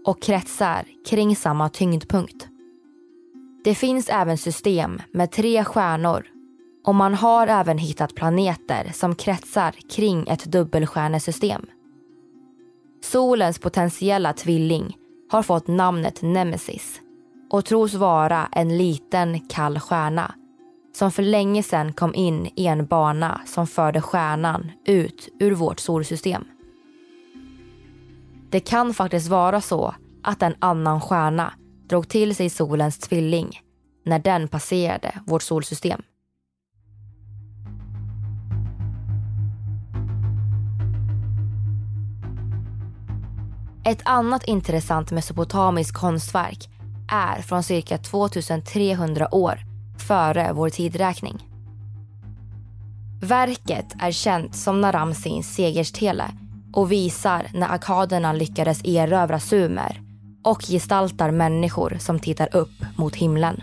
och 0.06 0.22
kretsar 0.22 0.84
kring 1.08 1.36
samma 1.36 1.68
tyngdpunkt. 1.68 2.48
Det 3.64 3.74
finns 3.74 4.08
även 4.08 4.38
system 4.38 5.02
med 5.12 5.30
tre 5.30 5.64
stjärnor 5.64 6.26
och 6.86 6.94
man 6.94 7.14
har 7.14 7.46
även 7.46 7.78
hittat 7.78 8.14
planeter 8.14 8.90
som 8.92 9.14
kretsar 9.14 9.74
kring 9.96 10.28
ett 10.28 10.44
dubbelstjärnesystem. 10.44 11.66
Solens 13.02 13.58
potentiella 13.58 14.32
tvilling 14.32 14.96
har 15.30 15.42
fått 15.42 15.68
namnet 15.68 16.22
Nemesis 16.22 17.00
och 17.50 17.64
tros 17.64 17.94
vara 17.94 18.48
en 18.52 18.78
liten 18.78 19.40
kall 19.40 19.78
stjärna 19.78 20.34
som 20.92 21.12
för 21.12 21.22
länge 21.22 21.62
sedan 21.62 21.92
kom 21.92 22.14
in 22.14 22.50
i 22.56 22.66
en 22.66 22.86
bana 22.86 23.40
som 23.46 23.66
förde 23.66 24.00
stjärnan 24.00 24.72
ut 24.86 25.28
ur 25.40 25.52
vårt 25.52 25.80
solsystem. 25.80 26.44
Det 28.50 28.60
kan 28.60 28.94
faktiskt 28.94 29.28
vara 29.28 29.60
så 29.60 29.94
att 30.22 30.42
en 30.42 30.54
annan 30.58 31.00
stjärna 31.00 31.52
drog 31.88 32.08
till 32.08 32.36
sig 32.36 32.50
solens 32.50 32.98
tvilling 32.98 33.60
när 34.04 34.18
den 34.18 34.48
passerade 34.48 35.20
vårt 35.26 35.42
solsystem. 35.42 36.02
Ett 43.84 44.02
annat 44.04 44.44
intressant 44.44 45.10
mesopotamiskt 45.10 45.96
konstverk 45.96 46.68
är 47.08 47.42
från 47.42 47.62
cirka 47.62 47.98
2300 47.98 49.34
år 49.34 49.69
före 50.10 50.52
vår 50.52 50.68
tidräkning. 50.68 51.38
Verket 53.22 53.94
är 54.00 54.10
känt 54.10 54.54
som 54.54 54.80
Naramsins 54.80 55.54
segerstele 55.54 56.24
och 56.72 56.92
visar 56.92 57.46
när 57.54 57.74
akaderna 57.74 58.32
lyckades 58.32 58.84
erövra 58.84 59.40
Sumer 59.40 60.00
och 60.44 60.62
gestaltar 60.62 61.30
människor 61.30 61.96
som 62.00 62.18
tittar 62.18 62.56
upp 62.56 62.84
mot 62.96 63.16
himlen. 63.16 63.62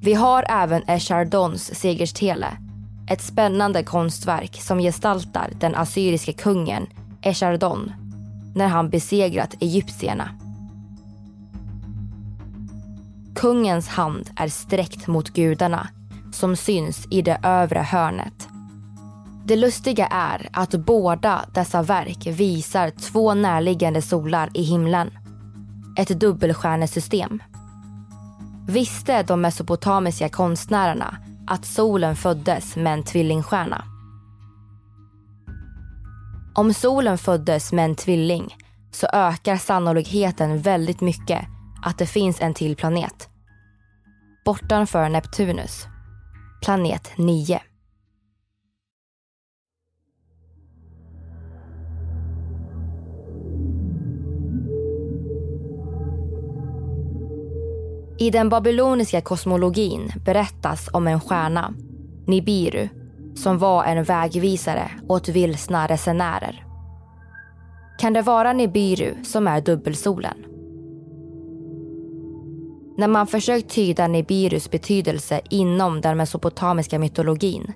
Vi 0.00 0.14
har 0.14 0.44
även 0.48 0.82
Eshardons 0.88 1.74
segerstele 1.74 2.56
ett 3.10 3.22
spännande 3.22 3.82
konstverk 3.82 4.56
som 4.62 4.78
gestaltar 4.78 5.50
den 5.60 5.74
assyriske 5.74 6.32
kungen 6.32 6.86
Eshardon 7.22 7.92
när 8.54 8.68
han 8.68 8.90
besegrat 8.90 9.54
egyptierna. 9.60 10.43
Kungens 13.44 13.88
hand 13.88 14.30
är 14.36 14.48
sträckt 14.48 15.06
mot 15.06 15.30
gudarna 15.30 15.88
som 16.32 16.56
syns 16.56 17.06
i 17.10 17.22
det 17.22 17.40
övre 17.42 17.78
hörnet. 17.78 18.48
Det 19.44 19.56
lustiga 19.56 20.06
är 20.06 20.48
att 20.52 20.70
båda 20.70 21.44
dessa 21.54 21.82
verk 21.82 22.26
visar 22.26 22.90
två 22.90 23.34
närliggande 23.34 24.02
solar 24.02 24.50
i 24.54 24.62
himlen. 24.62 25.10
Ett 25.98 26.20
dubbelstjärnesystem. 26.20 27.42
Visste 28.68 29.22
de 29.22 29.40
mesopotamiska 29.40 30.28
konstnärerna 30.28 31.16
att 31.46 31.64
solen 31.64 32.16
föddes 32.16 32.76
med 32.76 32.92
en 32.92 33.04
tvillingstjärna. 33.04 33.84
Om 36.54 36.74
solen 36.74 37.18
föddes 37.18 37.72
med 37.72 37.84
en 37.84 37.96
tvilling 37.96 38.56
så 38.92 39.06
ökar 39.12 39.56
sannolikheten 39.56 40.62
väldigt 40.62 41.00
mycket 41.00 41.44
att 41.82 41.98
det 41.98 42.06
finns 42.06 42.40
en 42.40 42.54
till 42.54 42.76
planet. 42.76 43.28
Bortanför 44.44 45.08
Neptunus. 45.08 45.86
Planet 46.64 47.12
9. 47.16 47.60
I 58.18 58.30
den 58.30 58.48
babyloniska 58.48 59.20
kosmologin 59.20 60.12
berättas 60.24 60.88
om 60.92 61.06
en 61.06 61.20
stjärna, 61.20 61.74
Nibiru, 62.26 62.88
som 63.34 63.58
var 63.58 63.84
en 63.84 64.04
vägvisare 64.04 64.90
åt 65.08 65.28
vilsna 65.28 65.86
resenärer. 65.86 66.64
Kan 67.98 68.12
det 68.12 68.22
vara 68.22 68.52
Nibiru 68.52 69.24
som 69.24 69.48
är 69.48 69.60
dubbelsolen? 69.60 70.53
När 72.96 73.08
man 73.08 73.26
försökt 73.26 73.70
tyda 73.70 74.06
Nibirus 74.06 74.70
betydelse 74.70 75.40
inom 75.50 76.00
den 76.00 76.16
mesopotamiska 76.16 76.98
mytologin 76.98 77.72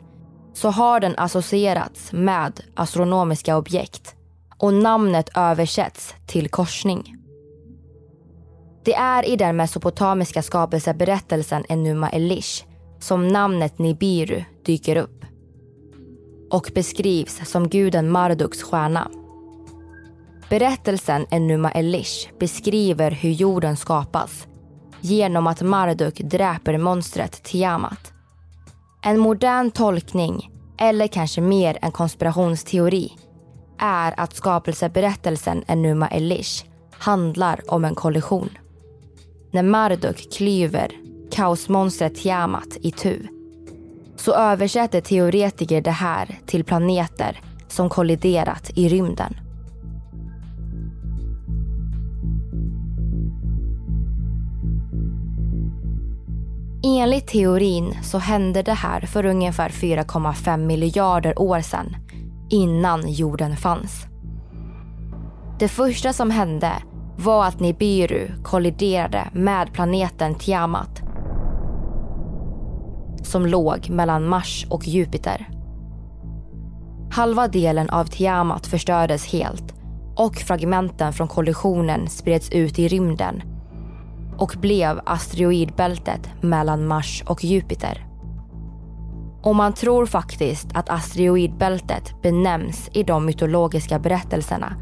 så 0.52 0.70
har 0.70 1.00
den 1.00 1.14
associerats 1.16 2.12
med 2.12 2.60
astronomiska 2.74 3.56
objekt 3.56 4.14
och 4.58 4.74
namnet 4.74 5.30
översätts 5.36 6.14
till 6.26 6.48
korsning. 6.48 7.16
Det 8.84 8.94
är 8.94 9.28
i 9.28 9.36
den 9.36 9.56
mesopotamiska 9.56 10.42
skapelseberättelsen 10.42 11.64
Enuma 11.68 12.10
Elish 12.10 12.64
som 13.00 13.28
namnet 13.28 13.78
Nibiru 13.78 14.44
dyker 14.66 14.96
upp 14.96 15.24
och 16.50 16.70
beskrivs 16.74 17.50
som 17.50 17.68
guden 17.68 18.10
Marduks 18.10 18.62
stjärna. 18.62 19.10
Berättelsen 20.48 21.26
Enuma 21.30 21.70
Elish 21.70 22.28
beskriver 22.38 23.10
hur 23.10 23.30
jorden 23.30 23.76
skapas 23.76 24.46
genom 25.00 25.46
att 25.46 25.62
Marduk 25.62 26.20
dräper 26.20 26.78
monstret 26.78 27.42
Tiamat. 27.42 28.12
En 29.02 29.18
modern 29.18 29.70
tolkning, 29.70 30.50
eller 30.78 31.06
kanske 31.06 31.40
mer 31.40 31.78
en 31.82 31.92
konspirationsteori, 31.92 33.12
är 33.78 34.20
att 34.20 34.36
skapelseberättelsen 34.36 35.64
Enuma 35.66 36.08
Elish 36.08 36.64
handlar 36.92 37.60
om 37.68 37.84
en 37.84 37.94
kollision. 37.94 38.50
När 39.50 39.62
Marduk 39.62 40.32
klyver 40.32 40.92
kaosmonstret 41.30 42.14
Tiamat 42.14 42.76
i 42.80 42.90
tu 42.90 43.26
så 44.16 44.34
översätter 44.34 45.00
teoretiker 45.00 45.80
det 45.80 45.90
här 45.90 46.38
till 46.46 46.64
planeter 46.64 47.40
som 47.68 47.88
kolliderat 47.88 48.70
i 48.74 48.88
rymden. 48.88 49.34
Enligt 56.82 57.26
teorin 57.26 57.94
så 58.02 58.18
hände 58.18 58.62
det 58.62 58.72
här 58.72 59.00
för 59.00 59.24
ungefär 59.24 59.68
4,5 59.68 60.56
miljarder 60.56 61.38
år 61.38 61.60
sedan, 61.60 61.96
innan 62.50 63.12
jorden 63.12 63.56
fanns. 63.56 64.06
Det 65.58 65.68
första 65.68 66.12
som 66.12 66.30
hände 66.30 66.72
var 67.16 67.44
att 67.44 67.60
Nibiru 67.60 68.30
kolliderade 68.42 69.28
med 69.32 69.72
planeten 69.72 70.34
Tiamat 70.34 71.02
som 73.22 73.46
låg 73.46 73.90
mellan 73.90 74.28
Mars 74.28 74.66
och 74.70 74.86
Jupiter. 74.86 75.48
Halva 77.10 77.48
delen 77.48 77.90
av 77.90 78.04
Tiamat 78.04 78.66
förstördes 78.66 79.26
helt 79.32 79.74
och 80.16 80.36
fragmenten 80.36 81.12
från 81.12 81.28
kollisionen 81.28 82.08
spreds 82.08 82.50
ut 82.52 82.78
i 82.78 82.88
rymden 82.88 83.42
och 84.38 84.54
blev 84.60 85.00
asteroidbältet 85.06 86.30
mellan 86.40 86.86
Mars 86.86 87.24
och 87.26 87.44
Jupiter. 87.44 88.06
Och 89.42 89.56
man 89.56 89.72
tror 89.72 90.06
faktiskt 90.06 90.68
att 90.74 90.90
asteroidbältet 90.90 92.22
benämns 92.22 92.90
i 92.92 93.02
de 93.02 93.26
mytologiska 93.26 93.98
berättelserna, 93.98 94.76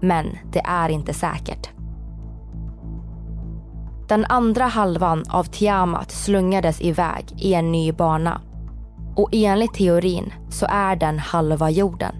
men 0.00 0.38
det 0.52 0.60
är 0.60 0.88
inte 0.88 1.14
säkert. 1.14 1.70
Den 4.08 4.24
andra 4.24 4.64
halvan 4.64 5.24
av 5.28 5.44
Tiamat 5.44 6.10
slungades 6.10 6.80
iväg 6.80 7.24
i 7.36 7.54
en 7.54 7.72
ny 7.72 7.92
bana. 7.92 8.40
Och 9.16 9.28
enligt 9.32 9.74
teorin 9.74 10.32
så 10.50 10.66
är 10.70 10.96
den 10.96 11.18
halva 11.18 11.70
jorden. 11.70 12.14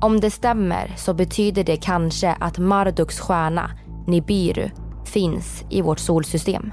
Om 0.00 0.20
det 0.20 0.30
stämmer 0.30 0.92
så 0.96 1.14
betyder 1.14 1.64
det 1.64 1.76
kanske 1.76 2.36
att 2.40 2.58
Marduks 2.58 3.20
stjärna, 3.20 3.70
Nibiru, 4.06 4.70
finns 5.08 5.64
i 5.70 5.82
vårt 5.82 5.98
solsystem. 5.98 6.72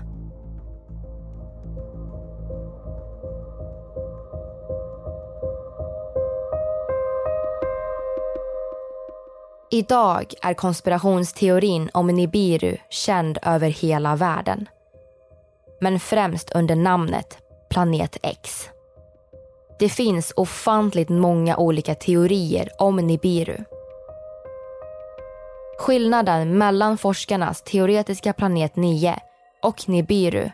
Idag 9.72 10.34
är 10.42 10.54
konspirationsteorin 10.54 11.90
om 11.94 12.08
Nibiru 12.08 12.78
känd 12.90 13.38
över 13.42 13.70
hela 13.70 14.16
världen. 14.16 14.70
Men 15.82 16.00
främst 16.00 16.52
under 16.56 16.76
namnet 16.76 17.38
Planet 17.70 18.18
X. 18.24 18.70
Det 19.80 19.90
finns 19.90 20.34
ofantligt 20.36 21.10
många 21.10 21.58
olika 21.58 21.96
teorier 21.96 22.70
om 22.80 22.96
Nibiru. 22.96 23.58
Skillnaden 25.80 26.58
mellan 26.58 26.98
forskarnas 26.98 27.62
teoretiska 27.62 28.34
planet 28.34 28.76
9 28.76 29.16
och 29.64 29.90
Nibiru 29.90 30.50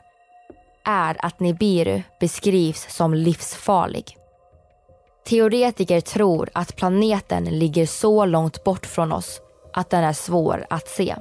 är 0.85 1.25
att 1.25 1.39
Nibiru 1.39 2.01
beskrivs 2.19 2.87
som 2.89 3.13
livsfarlig. 3.13 4.17
Teoretiker 5.27 6.01
tror 6.01 6.49
att 6.53 6.75
planeten 6.75 7.43
ligger 7.43 7.85
så 7.85 8.25
långt 8.25 8.63
bort 8.63 8.85
från 8.85 9.11
oss 9.11 9.41
att 9.73 9.89
den 9.89 10.03
är 10.03 10.13
svår 10.13 10.65
att 10.69 10.87
se. 10.87 11.15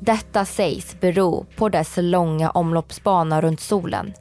Detta 0.00 0.44
sägs 0.44 1.00
bero 1.00 1.46
på 1.56 1.68
dess 1.68 1.94
långa 1.96 2.50
omloppsbana 2.50 3.40
runt 3.40 3.60
solen 3.60 4.14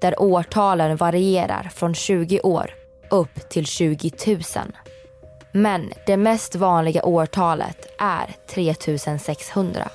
där 0.00 0.22
årtalen 0.22 0.96
varierar 0.96 1.70
från 1.74 1.94
20 1.94 2.40
år 2.40 2.70
upp 3.10 3.48
till 3.50 3.66
20 3.66 4.12
000. 4.26 4.42
Men 5.52 5.92
det 6.06 6.16
mest 6.16 6.54
vanliga 6.54 7.04
årtalet 7.04 7.86
är 7.98 8.34
3600. 8.54 9.88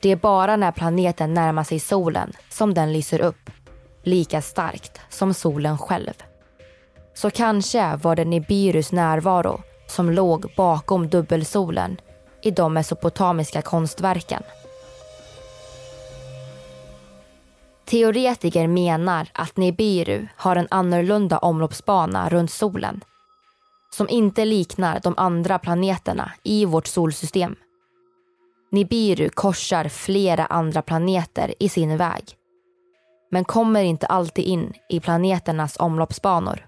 Det 0.00 0.10
är 0.10 0.16
bara 0.16 0.56
när 0.56 0.72
planeten 0.72 1.34
närmar 1.34 1.64
sig 1.64 1.80
solen 1.80 2.32
som 2.48 2.74
den 2.74 2.92
lyser 2.92 3.20
upp. 3.20 3.50
Lika 4.02 4.42
starkt 4.42 5.00
som 5.08 5.34
solen 5.34 5.78
själv. 5.78 6.22
Så 7.14 7.30
kanske 7.30 7.96
var 7.96 8.16
det 8.16 8.24
Nibirus 8.24 8.92
närvaro 8.92 9.62
som 9.86 10.10
låg 10.10 10.52
bakom 10.56 11.08
dubbelsolen 11.08 12.00
i 12.42 12.50
de 12.50 12.74
mesopotamiska 12.74 13.62
konstverken. 13.62 14.42
Teoretiker 17.90 18.66
menar 18.66 19.28
att 19.32 19.56
Nibiru 19.56 20.26
har 20.36 20.56
en 20.56 20.68
annorlunda 20.70 21.38
omloppsbana 21.38 22.28
runt 22.28 22.50
solen 22.50 23.00
som 23.90 24.08
inte 24.08 24.44
liknar 24.44 25.00
de 25.00 25.14
andra 25.16 25.58
planeterna 25.58 26.32
i 26.42 26.64
vårt 26.64 26.86
solsystem. 26.86 27.56
Nibiru 28.72 29.28
korsar 29.28 29.88
flera 29.88 30.46
andra 30.46 30.82
planeter 30.82 31.54
i 31.58 31.68
sin 31.68 31.96
väg 31.96 32.24
men 33.30 33.44
kommer 33.44 33.82
inte 33.82 34.06
alltid 34.06 34.44
in 34.44 34.72
i 34.88 35.00
planeternas 35.00 35.76
omloppsbanor. 35.78 36.66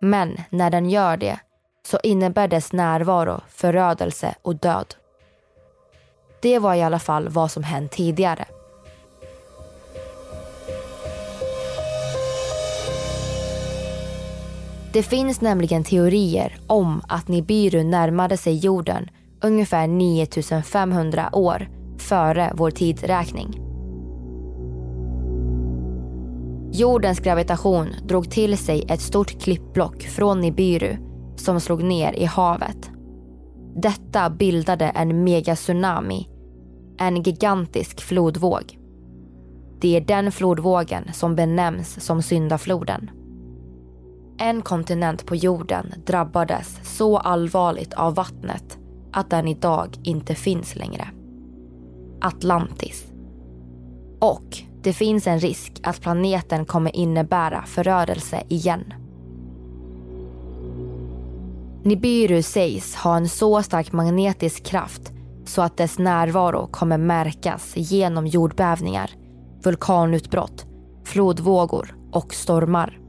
Men 0.00 0.40
när 0.50 0.70
den 0.70 0.90
gör 0.90 1.16
det 1.16 1.40
så 1.86 1.98
innebär 2.02 2.48
dess 2.48 2.72
närvaro 2.72 3.40
förödelse 3.48 4.34
och 4.42 4.56
död. 4.56 4.94
Det 6.42 6.58
var 6.58 6.74
i 6.74 6.82
alla 6.82 6.98
fall 6.98 7.28
vad 7.28 7.50
som 7.50 7.62
hänt 7.62 7.92
tidigare. 7.92 8.44
Det 14.92 15.02
finns 15.02 15.40
nämligen 15.40 15.84
teorier 15.84 16.56
om 16.66 17.02
att 17.08 17.28
Nibiru 17.28 17.84
närmade 17.84 18.36
sig 18.36 18.56
jorden 18.56 19.08
ungefär 19.42 19.86
9500 19.86 21.30
år 21.32 21.68
före 21.98 22.52
vår 22.54 22.70
tidsräkning. 22.70 23.60
Jordens 26.72 27.20
gravitation 27.20 27.88
drog 28.08 28.30
till 28.30 28.58
sig 28.58 28.84
ett 28.88 29.00
stort 29.00 29.42
klippblock 29.42 30.02
från 30.02 30.40
Nibiru 30.40 30.96
som 31.36 31.60
slog 31.60 31.82
ner 31.82 32.12
i 32.12 32.24
havet. 32.24 32.90
Detta 33.76 34.30
bildade 34.30 34.84
en 34.84 35.24
megatsunami 35.24 36.28
en 36.98 37.22
gigantisk 37.22 38.00
flodvåg. 38.00 38.78
Det 39.80 39.96
är 39.96 40.00
den 40.00 40.32
flodvågen 40.32 41.12
som 41.12 41.36
benämns 41.36 42.04
som 42.04 42.22
syndafloden. 42.22 43.10
En 44.38 44.62
kontinent 44.62 45.26
på 45.26 45.36
jorden 45.36 45.94
drabbades 46.06 46.78
så 46.82 47.18
allvarligt 47.18 47.94
av 47.94 48.14
vattnet 48.14 48.78
att 49.12 49.30
den 49.30 49.48
idag 49.48 49.96
inte 50.02 50.34
finns 50.34 50.76
längre. 50.76 51.08
Atlantis. 52.20 53.06
Och 54.20 54.58
det 54.82 54.92
finns 54.92 55.26
en 55.26 55.40
risk 55.40 55.80
att 55.82 56.00
planeten 56.00 56.64
kommer 56.64 56.96
innebära 56.96 57.64
förödelse 57.66 58.42
igen. 58.48 58.92
Nibiru 61.82 62.42
sägs 62.42 62.94
ha 62.94 63.16
en 63.16 63.28
så 63.28 63.62
stark 63.62 63.92
magnetisk 63.92 64.64
kraft 64.64 65.12
så 65.44 65.62
att 65.62 65.76
dess 65.76 65.98
närvaro 65.98 66.66
kommer 66.66 66.98
märkas 66.98 67.72
genom 67.76 68.26
jordbävningar, 68.26 69.10
vulkanutbrott, 69.62 70.66
flodvågor 71.04 71.96
och 72.12 72.34
stormar. 72.34 73.07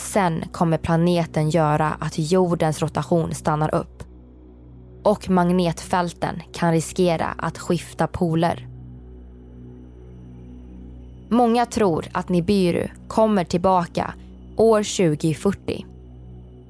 Sen 0.00 0.44
kommer 0.52 0.78
planeten 0.78 1.50
göra 1.50 1.96
att 2.00 2.18
jordens 2.18 2.82
rotation 2.82 3.34
stannar 3.34 3.74
upp. 3.74 4.02
Och 5.02 5.30
magnetfälten 5.30 6.42
kan 6.52 6.72
riskera 6.72 7.26
att 7.38 7.58
skifta 7.58 8.06
poler. 8.06 8.68
Många 11.28 11.66
tror 11.66 12.06
att 12.12 12.28
Nibiru 12.28 12.88
kommer 13.08 13.44
tillbaka 13.44 14.14
år 14.56 14.78
2040. 14.78 15.86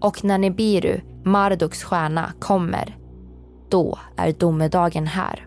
Och 0.00 0.24
när 0.24 0.38
Nibiru, 0.38 1.00
Marduks 1.24 1.82
stjärna, 1.82 2.32
kommer, 2.38 2.96
då 3.68 3.98
är 4.16 4.32
domedagen 4.32 5.06
här. 5.06 5.46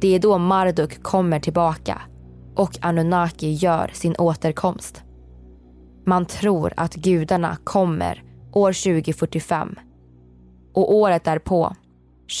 Det 0.00 0.14
är 0.14 0.18
då 0.18 0.38
Marduk 0.38 1.02
kommer 1.02 1.40
tillbaka 1.40 2.02
och 2.54 2.78
Anunnaki 2.80 3.52
gör 3.52 3.90
sin 3.94 4.14
återkomst. 4.18 5.02
Man 6.04 6.26
tror 6.26 6.72
att 6.76 6.94
gudarna 6.94 7.56
kommer 7.64 8.22
år 8.52 8.72
2045 8.72 9.78
och 10.74 10.94
året 10.94 11.24
därpå, 11.24 11.76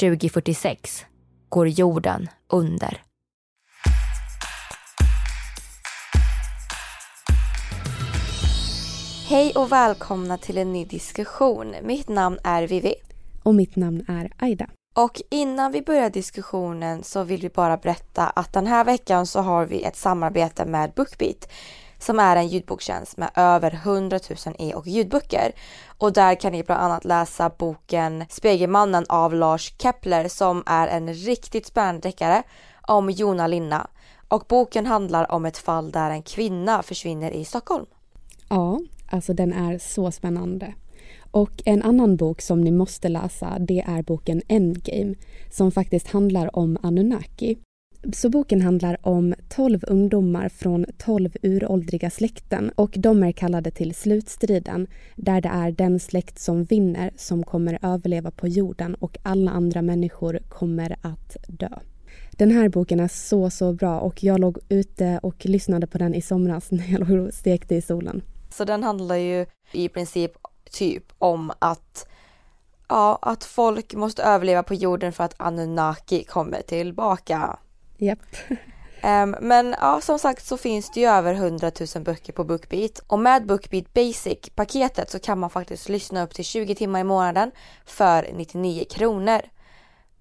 2046, 0.00 1.04
går 1.48 1.68
jorden 1.68 2.28
under. 2.48 3.02
Hej 9.28 9.52
och 9.54 9.72
välkomna 9.72 10.38
till 10.38 10.58
en 10.58 10.72
ny 10.72 10.84
diskussion. 10.84 11.74
Mitt 11.82 12.08
namn 12.08 12.38
är 12.44 12.66
Vivi. 12.66 12.94
Och 13.42 13.54
mitt 13.54 13.76
namn 13.76 14.04
är 14.08 14.32
Aida. 14.38 14.66
Och 14.94 15.22
innan 15.30 15.72
vi 15.72 15.82
börjar 15.82 16.10
diskussionen 16.10 17.02
så 17.02 17.22
vill 17.22 17.40
vi 17.40 17.48
bara 17.48 17.76
berätta 17.76 18.26
att 18.26 18.52
den 18.52 18.66
här 18.66 18.84
veckan 18.84 19.26
så 19.26 19.40
har 19.40 19.66
vi 19.66 19.82
ett 19.82 19.96
samarbete 19.96 20.64
med 20.64 20.92
Bookbeat 20.96 21.48
som 22.02 22.18
är 22.18 22.36
en 22.36 22.48
ljudboktjänst 22.48 23.16
med 23.16 23.30
över 23.34 23.80
100 23.84 24.18
000 24.46 24.56
e 24.58 24.74
och 24.74 24.86
ljudböcker. 24.86 25.52
Och 25.98 26.12
där 26.12 26.34
kan 26.34 26.52
ni 26.52 26.62
bland 26.62 26.82
annat 26.82 27.04
läsa 27.04 27.50
boken 27.58 28.24
Spegelmannen 28.28 29.04
av 29.08 29.34
Lars 29.34 29.74
Kepler 29.78 30.28
som 30.28 30.62
är 30.66 30.88
en 30.88 31.14
riktigt 31.14 31.66
spännande 31.66 32.00
deckare 32.00 32.42
om 32.82 33.10
Jona 33.10 33.46
Linna. 33.46 33.86
Och 34.28 34.44
boken 34.48 34.86
handlar 34.86 35.32
om 35.32 35.44
ett 35.44 35.58
fall 35.58 35.90
där 35.90 36.10
en 36.10 36.22
kvinna 36.22 36.82
försvinner 36.82 37.30
i 37.30 37.44
Stockholm. 37.44 37.86
Ja, 38.48 38.80
alltså 39.10 39.34
den 39.34 39.52
är 39.52 39.78
så 39.78 40.10
spännande. 40.10 40.74
Och 41.30 41.62
en 41.64 41.82
annan 41.82 42.16
bok 42.16 42.40
som 42.40 42.60
ni 42.60 42.70
måste 42.70 43.08
läsa 43.08 43.58
det 43.58 43.84
är 43.86 44.02
boken 44.02 44.42
Endgame 44.48 45.14
som 45.50 45.72
faktiskt 45.72 46.08
handlar 46.08 46.56
om 46.56 46.78
Anunnaki. 46.82 47.58
Så 48.12 48.28
boken 48.28 48.62
handlar 48.62 49.06
om 49.06 49.34
12 49.48 49.80
ungdomar 49.86 50.48
från 50.48 50.86
12 50.98 51.30
uråldriga 51.42 52.10
släkten 52.10 52.70
och 52.74 52.94
de 52.96 53.22
är 53.22 53.32
kallade 53.32 53.70
till 53.70 53.94
slutstriden 53.94 54.86
där 55.16 55.40
det 55.40 55.48
är 55.48 55.70
den 55.70 56.00
släkt 56.00 56.38
som 56.38 56.64
vinner 56.64 57.12
som 57.16 57.42
kommer 57.44 57.78
överleva 57.82 58.30
på 58.30 58.48
jorden 58.48 58.94
och 58.94 59.18
alla 59.22 59.50
andra 59.50 59.82
människor 59.82 60.38
kommer 60.48 60.96
att 61.02 61.36
dö. 61.48 61.68
Den 62.30 62.50
här 62.50 62.68
boken 62.68 63.00
är 63.00 63.08
så, 63.08 63.50
så 63.50 63.72
bra 63.72 64.00
och 64.00 64.24
jag 64.24 64.40
låg 64.40 64.58
ute 64.68 65.20
och 65.22 65.46
lyssnade 65.46 65.86
på 65.86 65.98
den 65.98 66.14
i 66.14 66.22
somras 66.22 66.70
när 66.70 66.92
jag 66.92 67.08
låg 67.08 67.26
och 67.26 67.34
stekte 67.34 67.74
i 67.74 67.82
solen. 67.82 68.22
Så 68.50 68.64
den 68.64 68.82
handlar 68.82 69.16
ju 69.16 69.46
i 69.72 69.88
princip 69.88 70.32
typ 70.70 71.04
om 71.18 71.52
att 71.58 72.08
ja, 72.88 73.18
att 73.22 73.44
folk 73.44 73.94
måste 73.94 74.22
överleva 74.22 74.62
på 74.62 74.74
jorden 74.74 75.12
för 75.12 75.24
att 75.24 75.34
Anunnaki 75.36 76.24
kommer 76.24 76.62
tillbaka. 76.62 77.58
Japp. 78.02 78.36
Um, 79.04 79.36
men 79.40 79.74
ja, 79.80 80.00
som 80.00 80.18
sagt 80.18 80.46
så 80.46 80.56
finns 80.56 80.90
det 80.90 81.00
ju 81.00 81.06
över 81.06 81.34
100 81.34 81.70
000 81.94 82.04
böcker 82.04 82.32
på 82.32 82.44
Bookbeat 82.44 82.98
och 83.06 83.18
med 83.18 83.46
Bookbeat 83.46 83.94
Basic-paketet 83.94 85.10
så 85.10 85.18
kan 85.18 85.38
man 85.38 85.50
faktiskt 85.50 85.88
lyssna 85.88 86.22
upp 86.22 86.34
till 86.34 86.44
20 86.44 86.74
timmar 86.74 87.00
i 87.00 87.04
månaden 87.04 87.50
för 87.86 88.30
99 88.32 88.84
kronor 88.90 89.40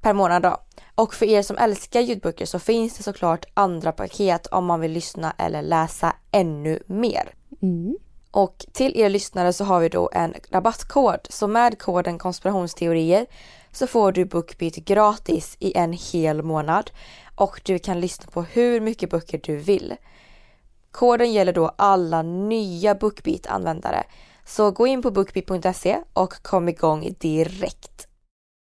per 0.02 0.14
månad 0.14 0.42
då. 0.42 0.58
Och 0.96 1.14
för 1.14 1.26
er 1.26 1.42
som 1.42 1.58
älskar 1.58 2.02
ljudböcker 2.02 2.46
så 2.46 2.60
finns 2.60 2.98
det 2.98 3.04
såklart 3.04 3.46
andra 3.54 3.92
paket 3.92 4.48
om 4.48 4.66
man 4.66 4.80
vill 4.80 4.92
lyssna 4.92 5.34
eller 5.38 5.62
läsa 5.62 6.16
ännu 6.32 6.84
mer. 6.88 7.34
Mm. 7.62 7.98
Och 8.32 8.66
till 8.74 9.00
er 9.00 9.10
lyssnare 9.10 9.54
så 9.54 9.64
har 9.64 9.80
vi 9.80 9.90
då 9.90 10.10
en 10.14 10.34
rabattkod. 10.50 11.20
Så 11.30 11.48
med 11.48 11.80
koden 11.80 12.18
konspirationsteorier 12.18 13.26
så 13.72 13.88
får 13.88 14.12
du 14.12 14.26
Bookbeat 14.26 14.76
gratis 14.76 15.58
i 15.60 15.78
en 15.78 15.94
hel 15.94 16.44
månad 16.44 16.92
och 17.42 17.62
du 17.66 17.80
kan 17.80 18.00
lyssna 18.00 18.32
på 18.32 18.42
hur 18.42 18.82
mycket 18.82 19.10
böcker 19.10 19.42
du 19.44 19.58
vill. 19.58 19.96
Koden 20.92 21.34
gäller 21.34 21.54
då 21.54 21.68
alla 21.68 22.22
nya 22.22 22.96
Bookbeat-användare. 22.96 24.04
Så 24.46 24.72
gå 24.72 24.88
in 24.88 25.02
på 25.02 25.12
bookbeat.se 25.12 25.98
och 26.14 26.34
kom 26.34 26.70
igång 26.70 27.14
direkt. 27.20 28.08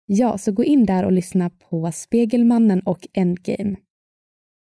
Ja, 0.06 0.38
så 0.38 0.52
gå 0.52 0.64
in 0.64 0.86
där 0.86 1.04
och 1.04 1.12
lyssna 1.12 1.50
på 1.50 1.90
Spegelmannen 1.94 2.80
och 2.80 3.08
Endgame. 3.12 3.76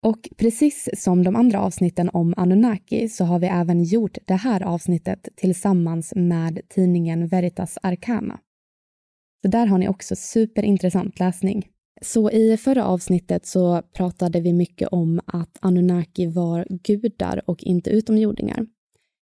Och 0.06 0.28
precis 0.36 0.88
som 0.96 1.24
de 1.24 1.36
andra 1.36 1.60
avsnitten 1.60 2.10
om 2.12 2.34
Anunnaki 2.36 3.08
så 3.08 3.24
har 3.24 3.38
vi 3.38 3.46
även 3.46 3.84
gjort 3.84 4.18
det 4.26 4.34
här 4.34 4.62
avsnittet 4.62 5.28
tillsammans 5.36 6.12
med 6.16 6.60
tidningen 6.68 7.28
Veritas 7.28 7.78
Arcana. 7.82 8.40
Så 9.42 9.50
där 9.50 9.66
har 9.66 9.78
ni 9.78 9.88
också 9.88 10.16
superintressant 10.16 11.18
läsning. 11.18 11.68
Så 12.04 12.30
i 12.30 12.56
förra 12.56 12.84
avsnittet 12.84 13.46
så 13.46 13.82
pratade 13.92 14.40
vi 14.40 14.52
mycket 14.52 14.88
om 14.88 15.20
att 15.26 15.58
Anunnaki 15.60 16.26
var 16.26 16.66
gudar 16.68 17.42
och 17.46 17.62
inte 17.62 17.90
utomjordingar. 17.90 18.66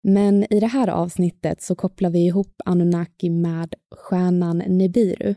Men 0.04 0.54
i 0.54 0.60
det 0.60 0.68
här 0.68 0.88
avsnittet 0.88 1.62
så 1.62 1.76
kopplar 1.76 2.10
vi 2.10 2.20
ihop 2.26 2.62
Anunnaki 2.66 3.30
med 3.30 3.76
stjärnan 3.96 4.58
Nibiru 4.58 5.36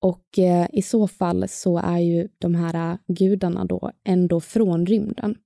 och 0.00 0.38
eh, 0.38 0.66
i 0.72 0.82
så 0.82 1.08
fall 1.08 1.48
så 1.48 1.78
är 1.78 1.98
ju 1.98 2.28
de 2.38 2.54
här 2.54 2.98
gudarna 3.06 3.64
då 3.64 3.90
ändå 4.04 4.40
från 4.40 4.86
rymden. 4.86 5.36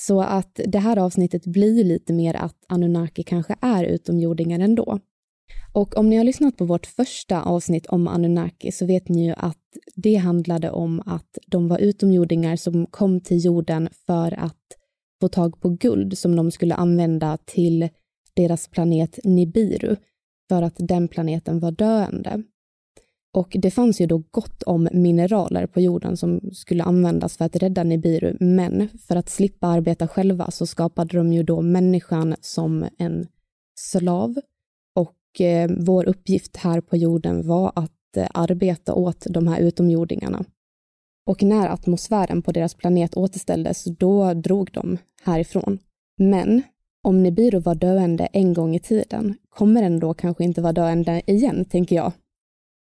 Så 0.00 0.20
att 0.20 0.60
det 0.66 0.78
här 0.78 0.96
avsnittet 0.96 1.46
blir 1.46 1.84
lite 1.84 2.12
mer 2.12 2.34
att 2.34 2.64
Anunnaki 2.68 3.22
kanske 3.22 3.56
är 3.60 3.84
utomjordingar 3.84 4.60
ändå. 4.60 5.00
Och 5.72 5.96
om 5.96 6.08
ni 6.08 6.16
har 6.16 6.24
lyssnat 6.24 6.56
på 6.56 6.64
vårt 6.64 6.86
första 6.86 7.42
avsnitt 7.42 7.86
om 7.86 8.08
Anunnaki 8.08 8.72
så 8.72 8.86
vet 8.86 9.08
ni 9.08 9.26
ju 9.26 9.34
att 9.36 9.56
det 9.96 10.14
handlade 10.14 10.70
om 10.70 11.02
att 11.06 11.38
de 11.46 11.68
var 11.68 11.78
utomjordingar 11.78 12.56
som 12.56 12.86
kom 12.86 13.20
till 13.20 13.44
jorden 13.44 13.88
för 14.06 14.40
att 14.40 14.56
få 15.20 15.28
tag 15.28 15.60
på 15.60 15.68
guld 15.68 16.18
som 16.18 16.36
de 16.36 16.50
skulle 16.50 16.74
använda 16.74 17.38
till 17.44 17.88
deras 18.34 18.68
planet 18.68 19.18
Nibiru 19.24 19.96
för 20.48 20.62
att 20.62 20.74
den 20.78 21.08
planeten 21.08 21.60
var 21.60 21.70
döende. 21.70 22.42
Och 23.34 23.56
det 23.58 23.70
fanns 23.70 24.00
ju 24.00 24.06
då 24.06 24.22
gott 24.30 24.62
om 24.62 24.88
mineraler 24.92 25.66
på 25.66 25.80
jorden 25.80 26.16
som 26.16 26.40
skulle 26.52 26.82
användas 26.82 27.36
för 27.36 27.44
att 27.44 27.56
rädda 27.56 27.84
Nibiru, 27.84 28.36
men 28.40 28.88
för 29.08 29.16
att 29.16 29.28
slippa 29.28 29.66
arbeta 29.66 30.08
själva 30.08 30.50
så 30.50 30.66
skapade 30.66 31.16
de 31.16 31.32
ju 31.32 31.42
då 31.42 31.62
människan 31.62 32.34
som 32.40 32.84
en 32.98 33.26
slav. 33.74 34.34
Eh, 35.40 35.70
vår 35.78 36.08
uppgift 36.08 36.56
här 36.56 36.80
på 36.80 36.96
jorden 36.96 37.46
var 37.46 37.72
att 37.74 38.16
eh, 38.16 38.26
arbeta 38.34 38.94
åt 38.94 39.26
de 39.30 39.48
här 39.48 39.60
utomjordingarna. 39.60 40.44
Och 41.26 41.42
när 41.42 41.68
atmosfären 41.68 42.42
på 42.42 42.52
deras 42.52 42.74
planet 42.74 43.16
återställdes, 43.16 43.84
då 43.84 44.34
drog 44.34 44.70
de 44.72 44.98
härifrån. 45.22 45.78
Men 46.18 46.62
om 47.02 47.22
Nibiru 47.22 47.58
var 47.58 47.74
döende 47.74 48.26
en 48.26 48.54
gång 48.54 48.74
i 48.74 48.80
tiden, 48.80 49.34
kommer 49.48 49.82
den 49.82 50.00
då 50.00 50.14
kanske 50.14 50.44
inte 50.44 50.60
vara 50.60 50.72
döende 50.72 51.22
igen, 51.26 51.64
tänker 51.64 51.96
jag. 51.96 52.12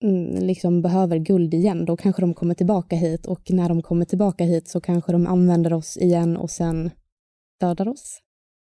Mm, 0.03 0.45
liksom 0.45 0.81
behöver 0.81 1.17
guld 1.17 1.53
igen, 1.53 1.85
då 1.85 1.97
kanske 1.97 2.21
de 2.21 2.33
kommer 2.33 2.55
tillbaka 2.55 2.95
hit 2.95 3.25
och 3.25 3.51
när 3.51 3.69
de 3.69 3.81
kommer 3.81 4.05
tillbaka 4.05 4.43
hit 4.43 4.67
så 4.67 4.81
kanske 4.81 5.11
de 5.11 5.27
använder 5.27 5.73
oss 5.73 5.97
igen 5.97 6.37
och 6.37 6.51
sen 6.51 6.91
dödar 7.59 7.87
oss. 7.87 8.19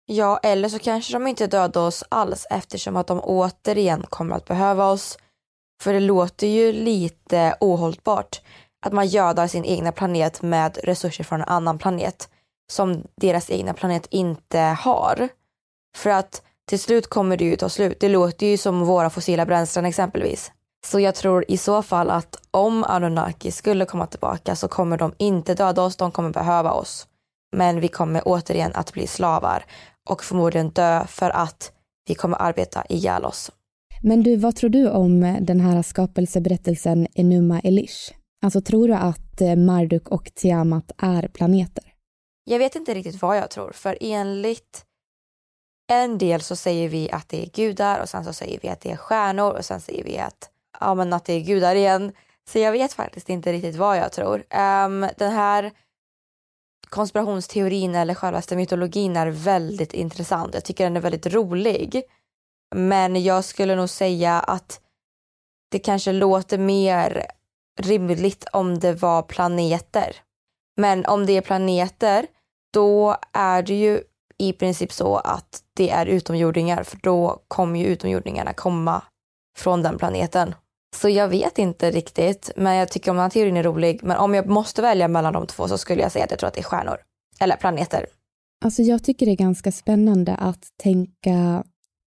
Ja, 0.05 0.39
eller 0.43 0.69
så 0.69 0.79
kanske 0.79 1.13
de 1.13 1.27
inte 1.27 1.47
dödar 1.47 1.81
oss 1.81 2.03
alls 2.09 2.47
eftersom 2.49 2.95
att 2.95 3.07
de 3.07 3.19
återigen 3.19 4.05
kommer 4.09 4.35
att 4.35 4.45
behöva 4.45 4.87
oss. 4.89 5.17
För 5.81 5.93
det 5.93 5.99
låter 5.99 6.47
ju 6.47 6.73
lite 6.73 7.55
ohållbart 7.59 8.41
att 8.85 8.93
man 8.93 9.07
gödar 9.07 9.47
sin 9.47 9.65
egna 9.65 9.91
planet 9.91 10.41
med 10.41 10.77
resurser 10.83 11.23
från 11.23 11.41
en 11.41 11.47
annan 11.47 11.77
planet 11.77 12.29
som 12.71 13.03
deras 13.15 13.49
egna 13.49 13.73
planet 13.73 14.07
inte 14.09 14.59
har. 14.59 15.29
För 15.97 16.09
att 16.09 16.41
till 16.65 16.79
slut 16.79 17.07
kommer 17.09 17.37
det 17.37 17.43
ju 17.43 17.55
ta 17.55 17.69
slut. 17.69 17.99
Det 17.99 18.09
låter 18.09 18.47
ju 18.47 18.57
som 18.57 18.85
våra 18.85 19.09
fossila 19.09 19.45
bränslen 19.45 19.85
exempelvis. 19.85 20.51
Så 20.85 20.99
jag 20.99 21.15
tror 21.15 21.45
i 21.47 21.57
så 21.57 21.81
fall 21.81 22.09
att 22.09 22.35
om 22.51 22.83
Anunnaki 22.83 23.51
skulle 23.51 23.85
komma 23.85 24.07
tillbaka 24.07 24.55
så 24.55 24.67
kommer 24.67 24.97
de 24.97 25.13
inte 25.17 25.53
döda 25.53 25.81
oss, 25.81 25.95
de 25.95 26.11
kommer 26.11 26.29
behöva 26.29 26.71
oss. 26.71 27.07
Men 27.55 27.79
vi 27.79 27.87
kommer 27.87 28.21
återigen 28.25 28.71
att 28.75 28.93
bli 28.93 29.07
slavar 29.07 29.65
och 30.09 30.23
förmodligen 30.23 30.69
dö 30.69 31.05
för 31.07 31.29
att 31.29 31.71
vi 32.07 32.15
kommer 32.15 32.41
arbeta 32.41 32.85
ihjäl 32.89 33.25
oss. 33.25 33.51
Men 34.01 34.23
du, 34.23 34.35
vad 34.35 34.55
tror 34.55 34.69
du 34.69 34.89
om 34.89 35.37
den 35.41 35.59
här 35.59 35.81
skapelseberättelsen 35.81 37.07
Enuma 37.15 37.59
Elish? 37.59 38.13
Alltså 38.43 38.61
tror 38.61 38.87
du 38.87 38.93
att 38.93 39.41
eh, 39.41 39.55
Marduk 39.55 40.09
och 40.09 40.31
Tiamat 40.35 40.91
är 40.97 41.27
planeter? 41.27 41.83
Jag 42.43 42.59
vet 42.59 42.75
inte 42.75 42.93
riktigt 42.93 43.21
vad 43.21 43.37
jag 43.37 43.49
tror, 43.49 43.71
för 43.71 43.97
enligt 44.01 44.85
en 45.91 46.17
del 46.17 46.41
så 46.41 46.55
säger 46.55 46.89
vi 46.89 47.11
att 47.11 47.29
det 47.29 47.43
är 47.43 47.49
gudar 47.49 48.01
och 48.01 48.09
sen 48.09 48.25
så 48.25 48.33
säger 48.33 48.59
vi 48.61 48.69
att 48.69 48.81
det 48.81 48.91
är 48.91 48.97
stjärnor 48.97 49.51
och 49.51 49.65
sen 49.65 49.81
säger 49.81 50.03
vi 50.03 50.17
att, 50.17 50.49
ja, 50.79 50.95
men 50.95 51.13
att 51.13 51.25
det 51.25 51.33
är 51.33 51.39
gudar 51.39 51.75
igen. 51.75 52.11
Så 52.49 52.59
jag 52.59 52.71
vet 52.71 52.93
faktiskt 52.93 53.29
inte 53.29 53.53
riktigt 53.53 53.75
vad 53.75 53.97
jag 53.97 54.11
tror. 54.11 54.35
Um, 54.37 55.07
den 55.17 55.31
här 55.31 55.71
konspirationsteorin 56.93 57.95
eller 57.95 58.13
självaste 58.13 58.55
mytologin 58.55 59.17
är 59.17 59.27
väldigt 59.27 59.93
intressant. 59.93 60.53
Jag 60.53 60.65
tycker 60.65 60.83
den 60.83 60.97
är 60.97 61.01
väldigt 61.01 61.27
rolig. 61.27 62.03
Men 62.75 63.23
jag 63.23 63.43
skulle 63.43 63.75
nog 63.75 63.89
säga 63.89 64.39
att 64.39 64.81
det 65.71 65.79
kanske 65.79 66.11
låter 66.11 66.57
mer 66.57 67.25
rimligt 67.81 68.47
om 68.53 68.79
det 68.79 68.93
var 68.93 69.21
planeter. 69.21 70.15
Men 70.77 71.05
om 71.05 71.25
det 71.25 71.37
är 71.37 71.41
planeter, 71.41 72.27
då 72.73 73.17
är 73.31 73.63
det 73.63 73.75
ju 73.75 74.01
i 74.37 74.53
princip 74.53 74.91
så 74.91 75.17
att 75.17 75.63
det 75.73 75.89
är 75.89 76.05
utomjordingar, 76.05 76.83
för 76.83 76.97
då 76.97 77.43
kommer 77.47 77.79
ju 77.79 77.85
utomjordingarna 77.85 78.53
komma 78.53 79.01
från 79.57 79.83
den 79.83 79.97
planeten. 79.97 80.55
Så 80.93 81.09
jag 81.09 81.27
vet 81.27 81.57
inte 81.57 81.91
riktigt, 81.91 82.51
men 82.55 82.75
jag 82.75 82.89
tycker 82.89 83.11
om 83.11 83.17
den 83.17 83.23
här 83.23 83.29
teorin 83.29 83.57
är 83.57 83.63
rolig. 83.63 83.99
Men 84.03 84.17
om 84.17 84.33
jag 84.33 84.47
måste 84.47 84.81
välja 84.81 85.07
mellan 85.07 85.33
de 85.33 85.47
två 85.47 85.67
så 85.67 85.77
skulle 85.77 86.01
jag 86.01 86.11
säga 86.11 86.25
att 86.25 86.31
jag 86.31 86.39
tror 86.39 86.47
att 86.47 86.53
det 86.53 86.61
är 86.61 86.63
stjärnor. 86.63 86.97
Eller 87.39 87.55
planeter. 87.55 88.05
Alltså 88.65 88.81
jag 88.81 89.03
tycker 89.03 89.25
det 89.25 89.31
är 89.31 89.35
ganska 89.35 89.71
spännande 89.71 90.35
att 90.35 90.67
tänka 90.77 91.63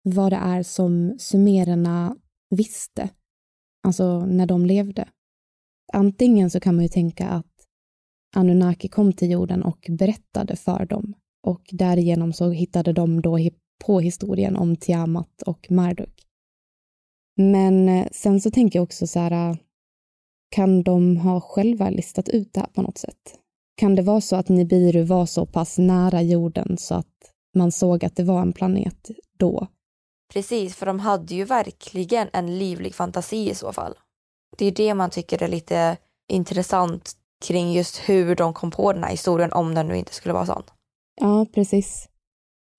vad 0.03 0.31
det 0.31 0.37
är 0.37 0.63
som 0.63 1.15
sumererna 1.19 2.15
visste. 2.49 3.09
Alltså 3.83 4.25
när 4.25 4.45
de 4.45 4.65
levde. 4.65 5.07
Antingen 5.93 6.49
så 6.49 6.59
kan 6.59 6.75
man 6.75 6.83
ju 6.83 6.89
tänka 6.89 7.27
att 7.27 7.45
Anunnaki 8.35 8.87
kom 8.87 9.13
till 9.13 9.31
jorden 9.31 9.63
och 9.63 9.87
berättade 9.89 10.55
för 10.55 10.85
dem 10.85 11.13
och 11.43 11.61
därigenom 11.71 12.33
så 12.33 12.49
hittade 12.49 12.93
de 12.93 13.21
då 13.21 13.39
på 13.85 13.99
historien 13.99 14.55
om 14.55 14.75
Tiamat 14.75 15.41
och 15.45 15.71
Marduk. 15.71 16.26
Men 17.37 17.89
eh, 17.89 18.07
sen 18.11 18.41
så 18.41 18.51
tänker 18.51 18.79
jag 18.79 18.83
också 18.83 19.07
så 19.07 19.19
här, 19.19 19.57
kan 20.49 20.83
de 20.83 21.17
ha 21.17 21.41
själva 21.41 21.89
listat 21.89 22.29
ut 22.29 22.53
det 22.53 22.59
här 22.59 22.67
på 22.67 22.81
något 22.81 22.97
sätt? 22.97 23.39
Kan 23.75 23.95
det 23.95 24.01
vara 24.01 24.21
så 24.21 24.35
att 24.35 24.49
Nibiru 24.49 25.03
var 25.03 25.25
så 25.25 25.45
pass 25.45 25.77
nära 25.77 26.21
jorden 26.21 26.77
så 26.77 26.95
att 26.95 27.33
man 27.55 27.71
såg 27.71 28.05
att 28.05 28.15
det 28.15 28.23
var 28.23 28.41
en 28.41 28.53
planet 28.53 29.09
då? 29.37 29.67
Precis, 30.33 30.75
för 30.75 30.85
de 30.85 30.99
hade 30.99 31.35
ju 31.35 31.43
verkligen 31.43 32.27
en 32.33 32.59
livlig 32.59 32.95
fantasi 32.95 33.49
i 33.49 33.55
så 33.55 33.73
fall. 33.73 33.93
Det 34.57 34.65
är 34.65 34.71
det 34.71 34.93
man 34.93 35.09
tycker 35.09 35.43
är 35.43 35.47
lite 35.47 35.97
intressant 36.29 37.11
kring 37.45 37.73
just 37.73 37.97
hur 37.97 38.35
de 38.35 38.53
kom 38.53 38.71
på 38.71 38.93
den 38.93 39.03
här 39.03 39.11
historien 39.11 39.53
om 39.53 39.75
den 39.75 39.87
nu 39.87 39.97
inte 39.97 40.13
skulle 40.13 40.33
vara 40.33 40.45
sån. 40.45 40.63
Ja, 41.21 41.45
precis. 41.53 42.09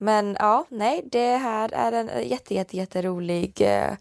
Men 0.01 0.37
ja, 0.38 0.66
nej, 0.71 1.09
det 1.12 1.37
här 1.37 1.73
är 1.73 1.92
en 1.92 2.29
jätte, 2.29 2.55
jätte, 2.55 2.77
jätterolig 2.77 3.61
eh, 3.61 3.97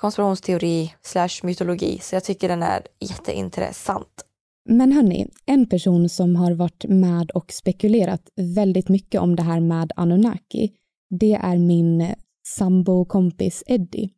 konspirationsteori 0.00 0.94
slash 1.02 1.42
mytologi, 1.42 1.98
så 2.02 2.16
jag 2.16 2.24
tycker 2.24 2.48
den 2.48 2.62
är 2.62 2.82
jätteintressant. 3.00 4.24
Men 4.68 4.92
hörni, 4.92 5.28
en 5.46 5.68
person 5.68 6.08
som 6.08 6.36
har 6.36 6.52
varit 6.52 6.84
med 6.88 7.30
och 7.30 7.52
spekulerat 7.52 8.22
väldigt 8.36 8.88
mycket 8.88 9.20
om 9.20 9.36
det 9.36 9.42
här 9.42 9.60
med 9.60 9.92
Anunnaki, 9.96 10.72
det 11.10 11.34
är 11.34 11.58
min 11.58 12.14
sambo 12.46 13.04
kompis 13.04 13.62
Eddie. 13.66 14.10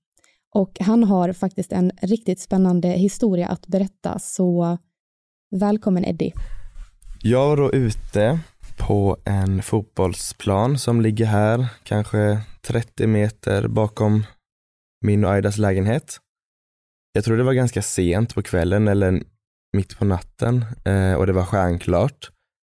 Och 0.55 0.77
han 0.81 1.05
har 1.05 1.33
faktiskt 1.33 1.73
en 1.73 1.93
riktigt 2.03 2.41
spännande 2.41 2.89
historia 2.89 3.49
att 3.49 3.67
berätta, 3.67 4.19
så 4.19 4.79
välkommen 5.51 6.05
Eddie. 6.05 6.33
Jag 7.23 7.49
var 7.49 7.57
då 7.57 7.73
ute 7.73 8.41
på 8.79 9.17
en 9.25 9.63
fotbollsplan 9.63 10.79
som 10.79 11.01
ligger 11.01 11.27
här, 11.27 11.67
kanske 11.83 12.41
30 12.67 13.07
meter 13.07 13.69
bakom 13.69 14.25
min 15.03 15.25
och 15.25 15.33
Aidas 15.33 15.59
lägenhet. 15.59 16.19
Jag 17.13 17.25
tror 17.25 17.37
det 17.37 17.43
var 17.43 17.53
ganska 17.53 17.83
sent 17.83 18.35
på 18.35 18.43
kvällen 18.43 18.89
eller 18.89 19.23
mitt 19.77 19.99
på 19.99 20.05
natten 20.05 20.65
eh, 20.85 21.15
och 21.15 21.27
det 21.27 21.33
var 21.33 21.45
stjärnklart. 21.45 22.31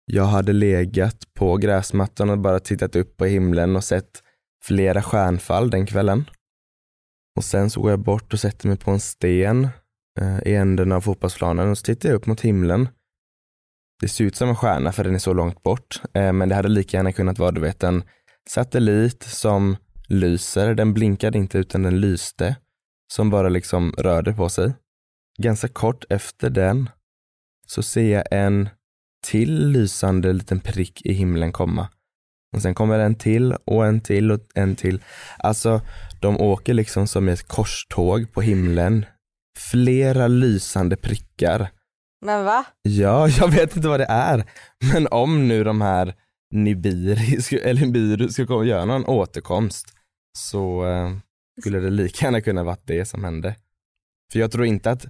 Jag 0.06 0.26
hade 0.26 0.54
legat 0.54 1.34
på 1.34 1.58
gräsmattan 1.58 2.30
och 2.30 2.38
bara 2.38 2.60
tittat 2.60 2.96
upp 2.96 3.18
på 3.18 3.26
himlen 3.26 3.76
och 3.76 3.84
sett 3.84 4.24
flera 4.66 5.02
stjärnfall 5.02 5.70
den 5.70 5.86
kvällen. 5.86 6.30
Och 7.38 7.44
sen 7.44 7.70
så 7.70 7.82
går 7.82 7.92
jag 7.92 8.00
bort 8.00 8.34
och 8.34 8.40
sätter 8.40 8.68
mig 8.68 8.78
på 8.78 8.92
en 8.92 9.00
sten 9.00 9.68
eh, 10.20 10.40
i 10.46 10.56
änden 10.56 10.92
av 10.92 11.02
fotbollsplanen 11.02 11.70
och 11.70 11.78
så 11.78 11.84
tittar 11.84 12.10
jag 12.10 12.16
upp 12.16 12.26
mot 12.26 12.42
himlen. 12.42 12.88
Det 14.02 14.08
ser 14.08 14.24
ut 14.24 14.36
som 14.36 14.50
en 14.50 14.56
stjärna 14.56 14.92
för 14.92 15.04
den 15.04 15.16
är 15.16 15.20
så 15.20 15.34
långt 15.34 15.64
bort, 15.64 16.02
eh, 16.14 16.34
men 16.34 16.50
det 16.50 16.56
hade 16.56 16.70
lika 16.70 16.98
gärna 16.98 17.12
kunnat 17.12 17.40
vara 17.40 17.52
du 17.52 17.62
vet 17.62 17.84
en 17.84 18.04
satellit 18.50 19.24
som 19.24 19.78
lyser, 20.08 20.74
den 20.74 20.94
blinkade 20.94 21.38
inte 21.38 21.58
utan 21.58 21.84
den 21.84 22.00
lyste, 22.00 22.56
som 23.14 23.30
bara 23.30 23.50
liksom 23.50 23.94
rörde 23.98 24.34
på 24.34 24.50
sig. 24.50 24.74
Ganska 25.38 25.68
kort 25.68 26.06
efter 26.10 26.50
den 26.50 26.90
så 27.68 27.84
ser 27.84 28.14
jag 28.14 28.24
en 28.32 28.70
till 29.26 29.68
lysande 29.68 30.34
liten 30.34 30.60
prick 30.60 31.06
i 31.06 31.14
himlen 31.14 31.52
komma. 31.52 31.88
Och 32.56 32.62
sen 32.62 32.76
kommer 32.76 33.00
en 33.00 33.16
till 33.16 33.54
och 33.66 33.86
en 33.86 34.02
till 34.02 34.32
och 34.32 34.42
en 34.56 34.76
till. 34.76 35.02
Alltså, 35.38 35.82
de 36.22 36.42
åker 36.42 36.74
liksom 36.74 37.08
som 37.08 37.28
ett 37.28 37.48
korståg 37.48 38.34
på 38.34 38.42
himlen. 38.42 39.06
Flera 39.60 40.28
lysande 40.28 40.96
prickar. 40.96 41.72
Men 42.26 42.46
va? 42.46 42.66
Ja, 42.82 43.28
jag 43.40 43.48
vet 43.48 43.76
inte 43.76 43.88
vad 43.88 44.00
det 44.00 44.08
är. 44.10 44.44
Men 44.94 45.08
om 45.08 45.48
nu 45.48 45.64
de 45.64 45.82
här 45.82 46.16
Nibiri, 46.56 47.60
eller 47.64 47.82
Nibiru 47.82 48.46
komma 48.46 48.66
göra 48.66 48.86
någon 48.86 49.06
återkomst 49.06 49.86
så 50.38 50.86
eh, 50.86 51.12
skulle 51.60 51.80
det 51.80 51.90
lika 51.90 52.26
gärna 52.26 52.42
kunna 52.42 52.64
varit 52.64 52.88
det 52.88 53.06
som 53.06 53.24
hände. 53.24 53.56
För 54.32 54.40
jag 54.40 54.52
tror 54.52 54.66
inte 54.66 54.92
att 54.92 55.06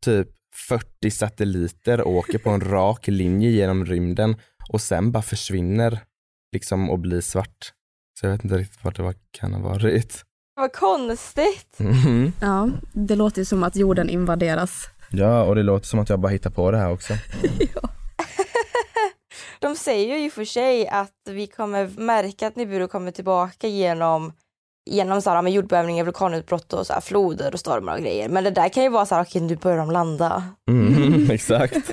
typ 0.00 0.28
40 0.68 1.10
satelliter 1.10 2.06
åker 2.06 2.38
på 2.38 2.50
en 2.50 2.60
rak 2.70 3.08
linje 3.08 3.50
genom 3.50 3.84
rymden 3.84 4.36
och 4.72 4.80
sen 4.80 5.12
bara 5.12 5.22
försvinner 5.22 6.00
liksom 6.52 6.90
och 6.90 6.98
blir 6.98 7.20
svart. 7.20 7.72
Så 8.20 8.26
jag 8.26 8.32
vet 8.32 8.44
inte 8.44 8.58
riktigt 8.58 8.84
vad 8.84 8.96
det 8.96 9.14
kan 9.30 9.54
ha 9.54 9.60
varit. 9.60 10.24
Vad 10.56 10.72
konstigt. 10.72 11.80
Mm. 11.80 12.32
Ja, 12.40 12.70
det 12.92 13.16
låter 13.16 13.40
ju 13.40 13.44
som 13.44 13.62
att 13.62 13.76
jorden 13.76 14.08
invaderas. 14.08 14.88
Ja, 15.10 15.44
och 15.44 15.54
det 15.54 15.62
låter 15.62 15.86
som 15.86 15.98
att 15.98 16.08
jag 16.08 16.20
bara 16.20 16.32
hittar 16.32 16.50
på 16.50 16.70
det 16.70 16.78
här 16.78 16.90
också. 16.90 17.14
ja. 17.74 17.90
De 19.64 19.76
säger 19.76 20.16
ju 20.16 20.30
för 20.30 20.44
sig 20.44 20.88
att 20.88 21.12
vi 21.30 21.46
kommer 21.46 22.00
märka 22.00 22.46
att 22.46 22.56
Nibiru 22.56 22.88
kommer 22.88 23.10
tillbaka 23.10 23.68
genom 23.68 24.32
genom 24.90 25.22
så 25.22 25.30
här, 25.30 25.42
med 25.42 25.52
jordbävningar, 25.52 26.04
vulkanutbrott 26.04 26.72
och 26.72 26.86
så 26.86 26.92
här, 26.92 27.00
floder 27.00 27.52
och 27.52 27.60
stormar 27.60 27.94
och 27.94 28.00
grejer. 28.00 28.28
Men 28.28 28.44
det 28.44 28.50
där 28.50 28.68
kan 28.68 28.82
ju 28.82 28.88
vara 28.88 29.06
så 29.06 29.14
här, 29.14 29.22
okej 29.22 29.42
nu 29.42 29.56
börjar 29.56 29.78
de 29.78 29.90
landa. 29.90 30.44
Mm, 30.70 31.30
exakt. 31.30 31.90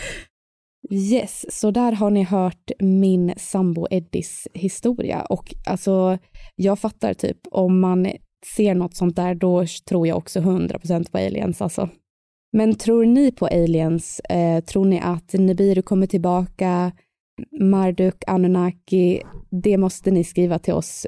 yes, 0.90 1.60
så 1.60 1.70
där 1.70 1.92
har 1.92 2.10
ni 2.10 2.22
hört 2.22 2.70
min 2.78 3.34
sambo 3.36 3.86
Eddies 3.90 4.48
historia 4.54 5.22
och 5.22 5.54
alltså 5.66 6.18
jag 6.54 6.78
fattar 6.78 7.14
typ 7.14 7.38
om 7.50 7.80
man 7.80 8.12
ser 8.56 8.74
något 8.74 8.96
sånt 8.96 9.16
där 9.16 9.34
då 9.34 9.64
tror 9.88 10.06
jag 10.06 10.16
också 10.16 10.40
100% 10.40 11.10
på 11.10 11.18
aliens 11.18 11.62
alltså. 11.62 11.88
Men 12.52 12.74
tror 12.74 13.04
ni 13.04 13.32
på 13.32 13.46
aliens? 13.46 14.20
Eh, 14.20 14.64
tror 14.64 14.84
ni 14.84 15.00
att 15.00 15.32
Nibiru 15.32 15.82
kommer 15.82 16.06
tillbaka? 16.06 16.92
Marduk, 17.60 18.24
Anunnaki? 18.26 19.22
Det 19.50 19.78
måste 19.78 20.10
ni 20.10 20.24
skriva 20.24 20.58
till 20.58 20.74
oss 20.74 21.06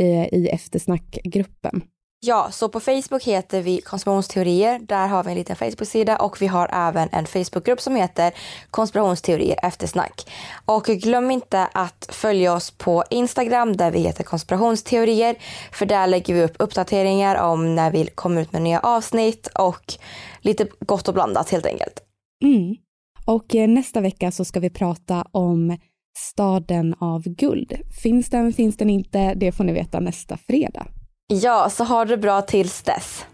i, 0.00 0.04
i 0.32 0.48
eftersnackgruppen. 0.48 1.82
Ja, 2.20 2.48
så 2.50 2.68
på 2.68 2.80
Facebook 2.80 3.24
heter 3.24 3.62
vi 3.62 3.80
konspirationsteorier. 3.80 4.78
Där 4.78 5.08
har 5.08 5.24
vi 5.24 5.30
en 5.30 5.36
liten 5.36 5.56
Facebook-sida 5.56 6.16
och 6.16 6.42
vi 6.42 6.46
har 6.46 6.70
även 6.72 7.08
en 7.12 7.26
Facebookgrupp 7.26 7.80
som 7.80 7.96
heter 7.96 8.32
konspirationsteorier 8.70 9.58
eftersnack. 9.62 10.30
Och 10.64 10.84
glöm 10.84 11.30
inte 11.30 11.66
att 11.72 12.08
följa 12.12 12.54
oss 12.54 12.70
på 12.70 13.04
Instagram 13.10 13.76
där 13.76 13.90
vi 13.90 13.98
heter 13.98 14.24
konspirationsteorier. 14.24 15.36
För 15.72 15.86
där 15.86 16.06
lägger 16.06 16.34
vi 16.34 16.42
upp 16.42 16.54
uppdateringar 16.58 17.36
om 17.36 17.74
när 17.74 17.90
vi 17.90 18.06
kommer 18.06 18.42
ut 18.42 18.52
med 18.52 18.62
nya 18.62 18.80
avsnitt 18.80 19.46
och 19.46 19.94
lite 20.40 20.68
gott 20.80 21.08
och 21.08 21.14
blandat 21.14 21.50
helt 21.50 21.66
enkelt. 21.66 22.00
Mm. 22.44 22.76
Och 23.24 23.54
eh, 23.54 23.68
nästa 23.68 24.00
vecka 24.00 24.30
så 24.30 24.44
ska 24.44 24.60
vi 24.60 24.70
prata 24.70 25.26
om 25.30 25.78
staden 26.18 26.94
av 26.98 27.22
guld. 27.22 27.72
Finns 28.02 28.30
den, 28.30 28.52
finns 28.52 28.76
den 28.76 28.90
inte? 28.90 29.34
Det 29.34 29.52
får 29.52 29.64
ni 29.64 29.72
veta 29.72 30.00
nästa 30.00 30.36
fredag. 30.36 30.86
Ja, 31.32 31.70
så 31.70 31.84
ha 31.84 32.04
det 32.04 32.16
bra 32.16 32.42
tills 32.42 32.82
dess. 32.82 33.26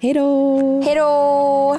Hej 0.00 0.14
då! 0.14 0.82
Hej 0.84 0.94
då! 0.94 1.78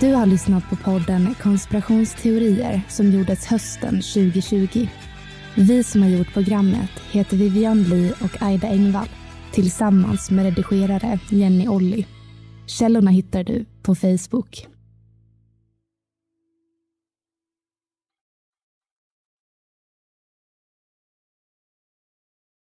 Du 0.00 0.14
har 0.14 0.26
lyssnat 0.26 0.70
på 0.70 0.76
podden 0.76 1.34
Konspirationsteorier 1.42 2.80
som 2.88 3.10
gjordes 3.10 3.46
hösten 3.46 3.94
2020. 3.94 4.88
Vi 5.54 5.84
som 5.84 6.02
har 6.02 6.08
gjort 6.08 6.32
programmet 6.32 6.90
heter 7.10 7.36
Vivian 7.36 7.82
Lee 7.82 8.12
och 8.12 8.42
Aida 8.42 8.68
Engvall 8.68 9.08
tillsammans 9.52 10.30
med 10.30 10.44
redigerare 10.44 11.18
Jenny 11.30 11.68
Olli. 11.68 12.06
Källorna 12.66 13.10
hittar 13.10 13.44
du 13.44 13.64
på 13.82 13.94
Facebook. 13.94 14.73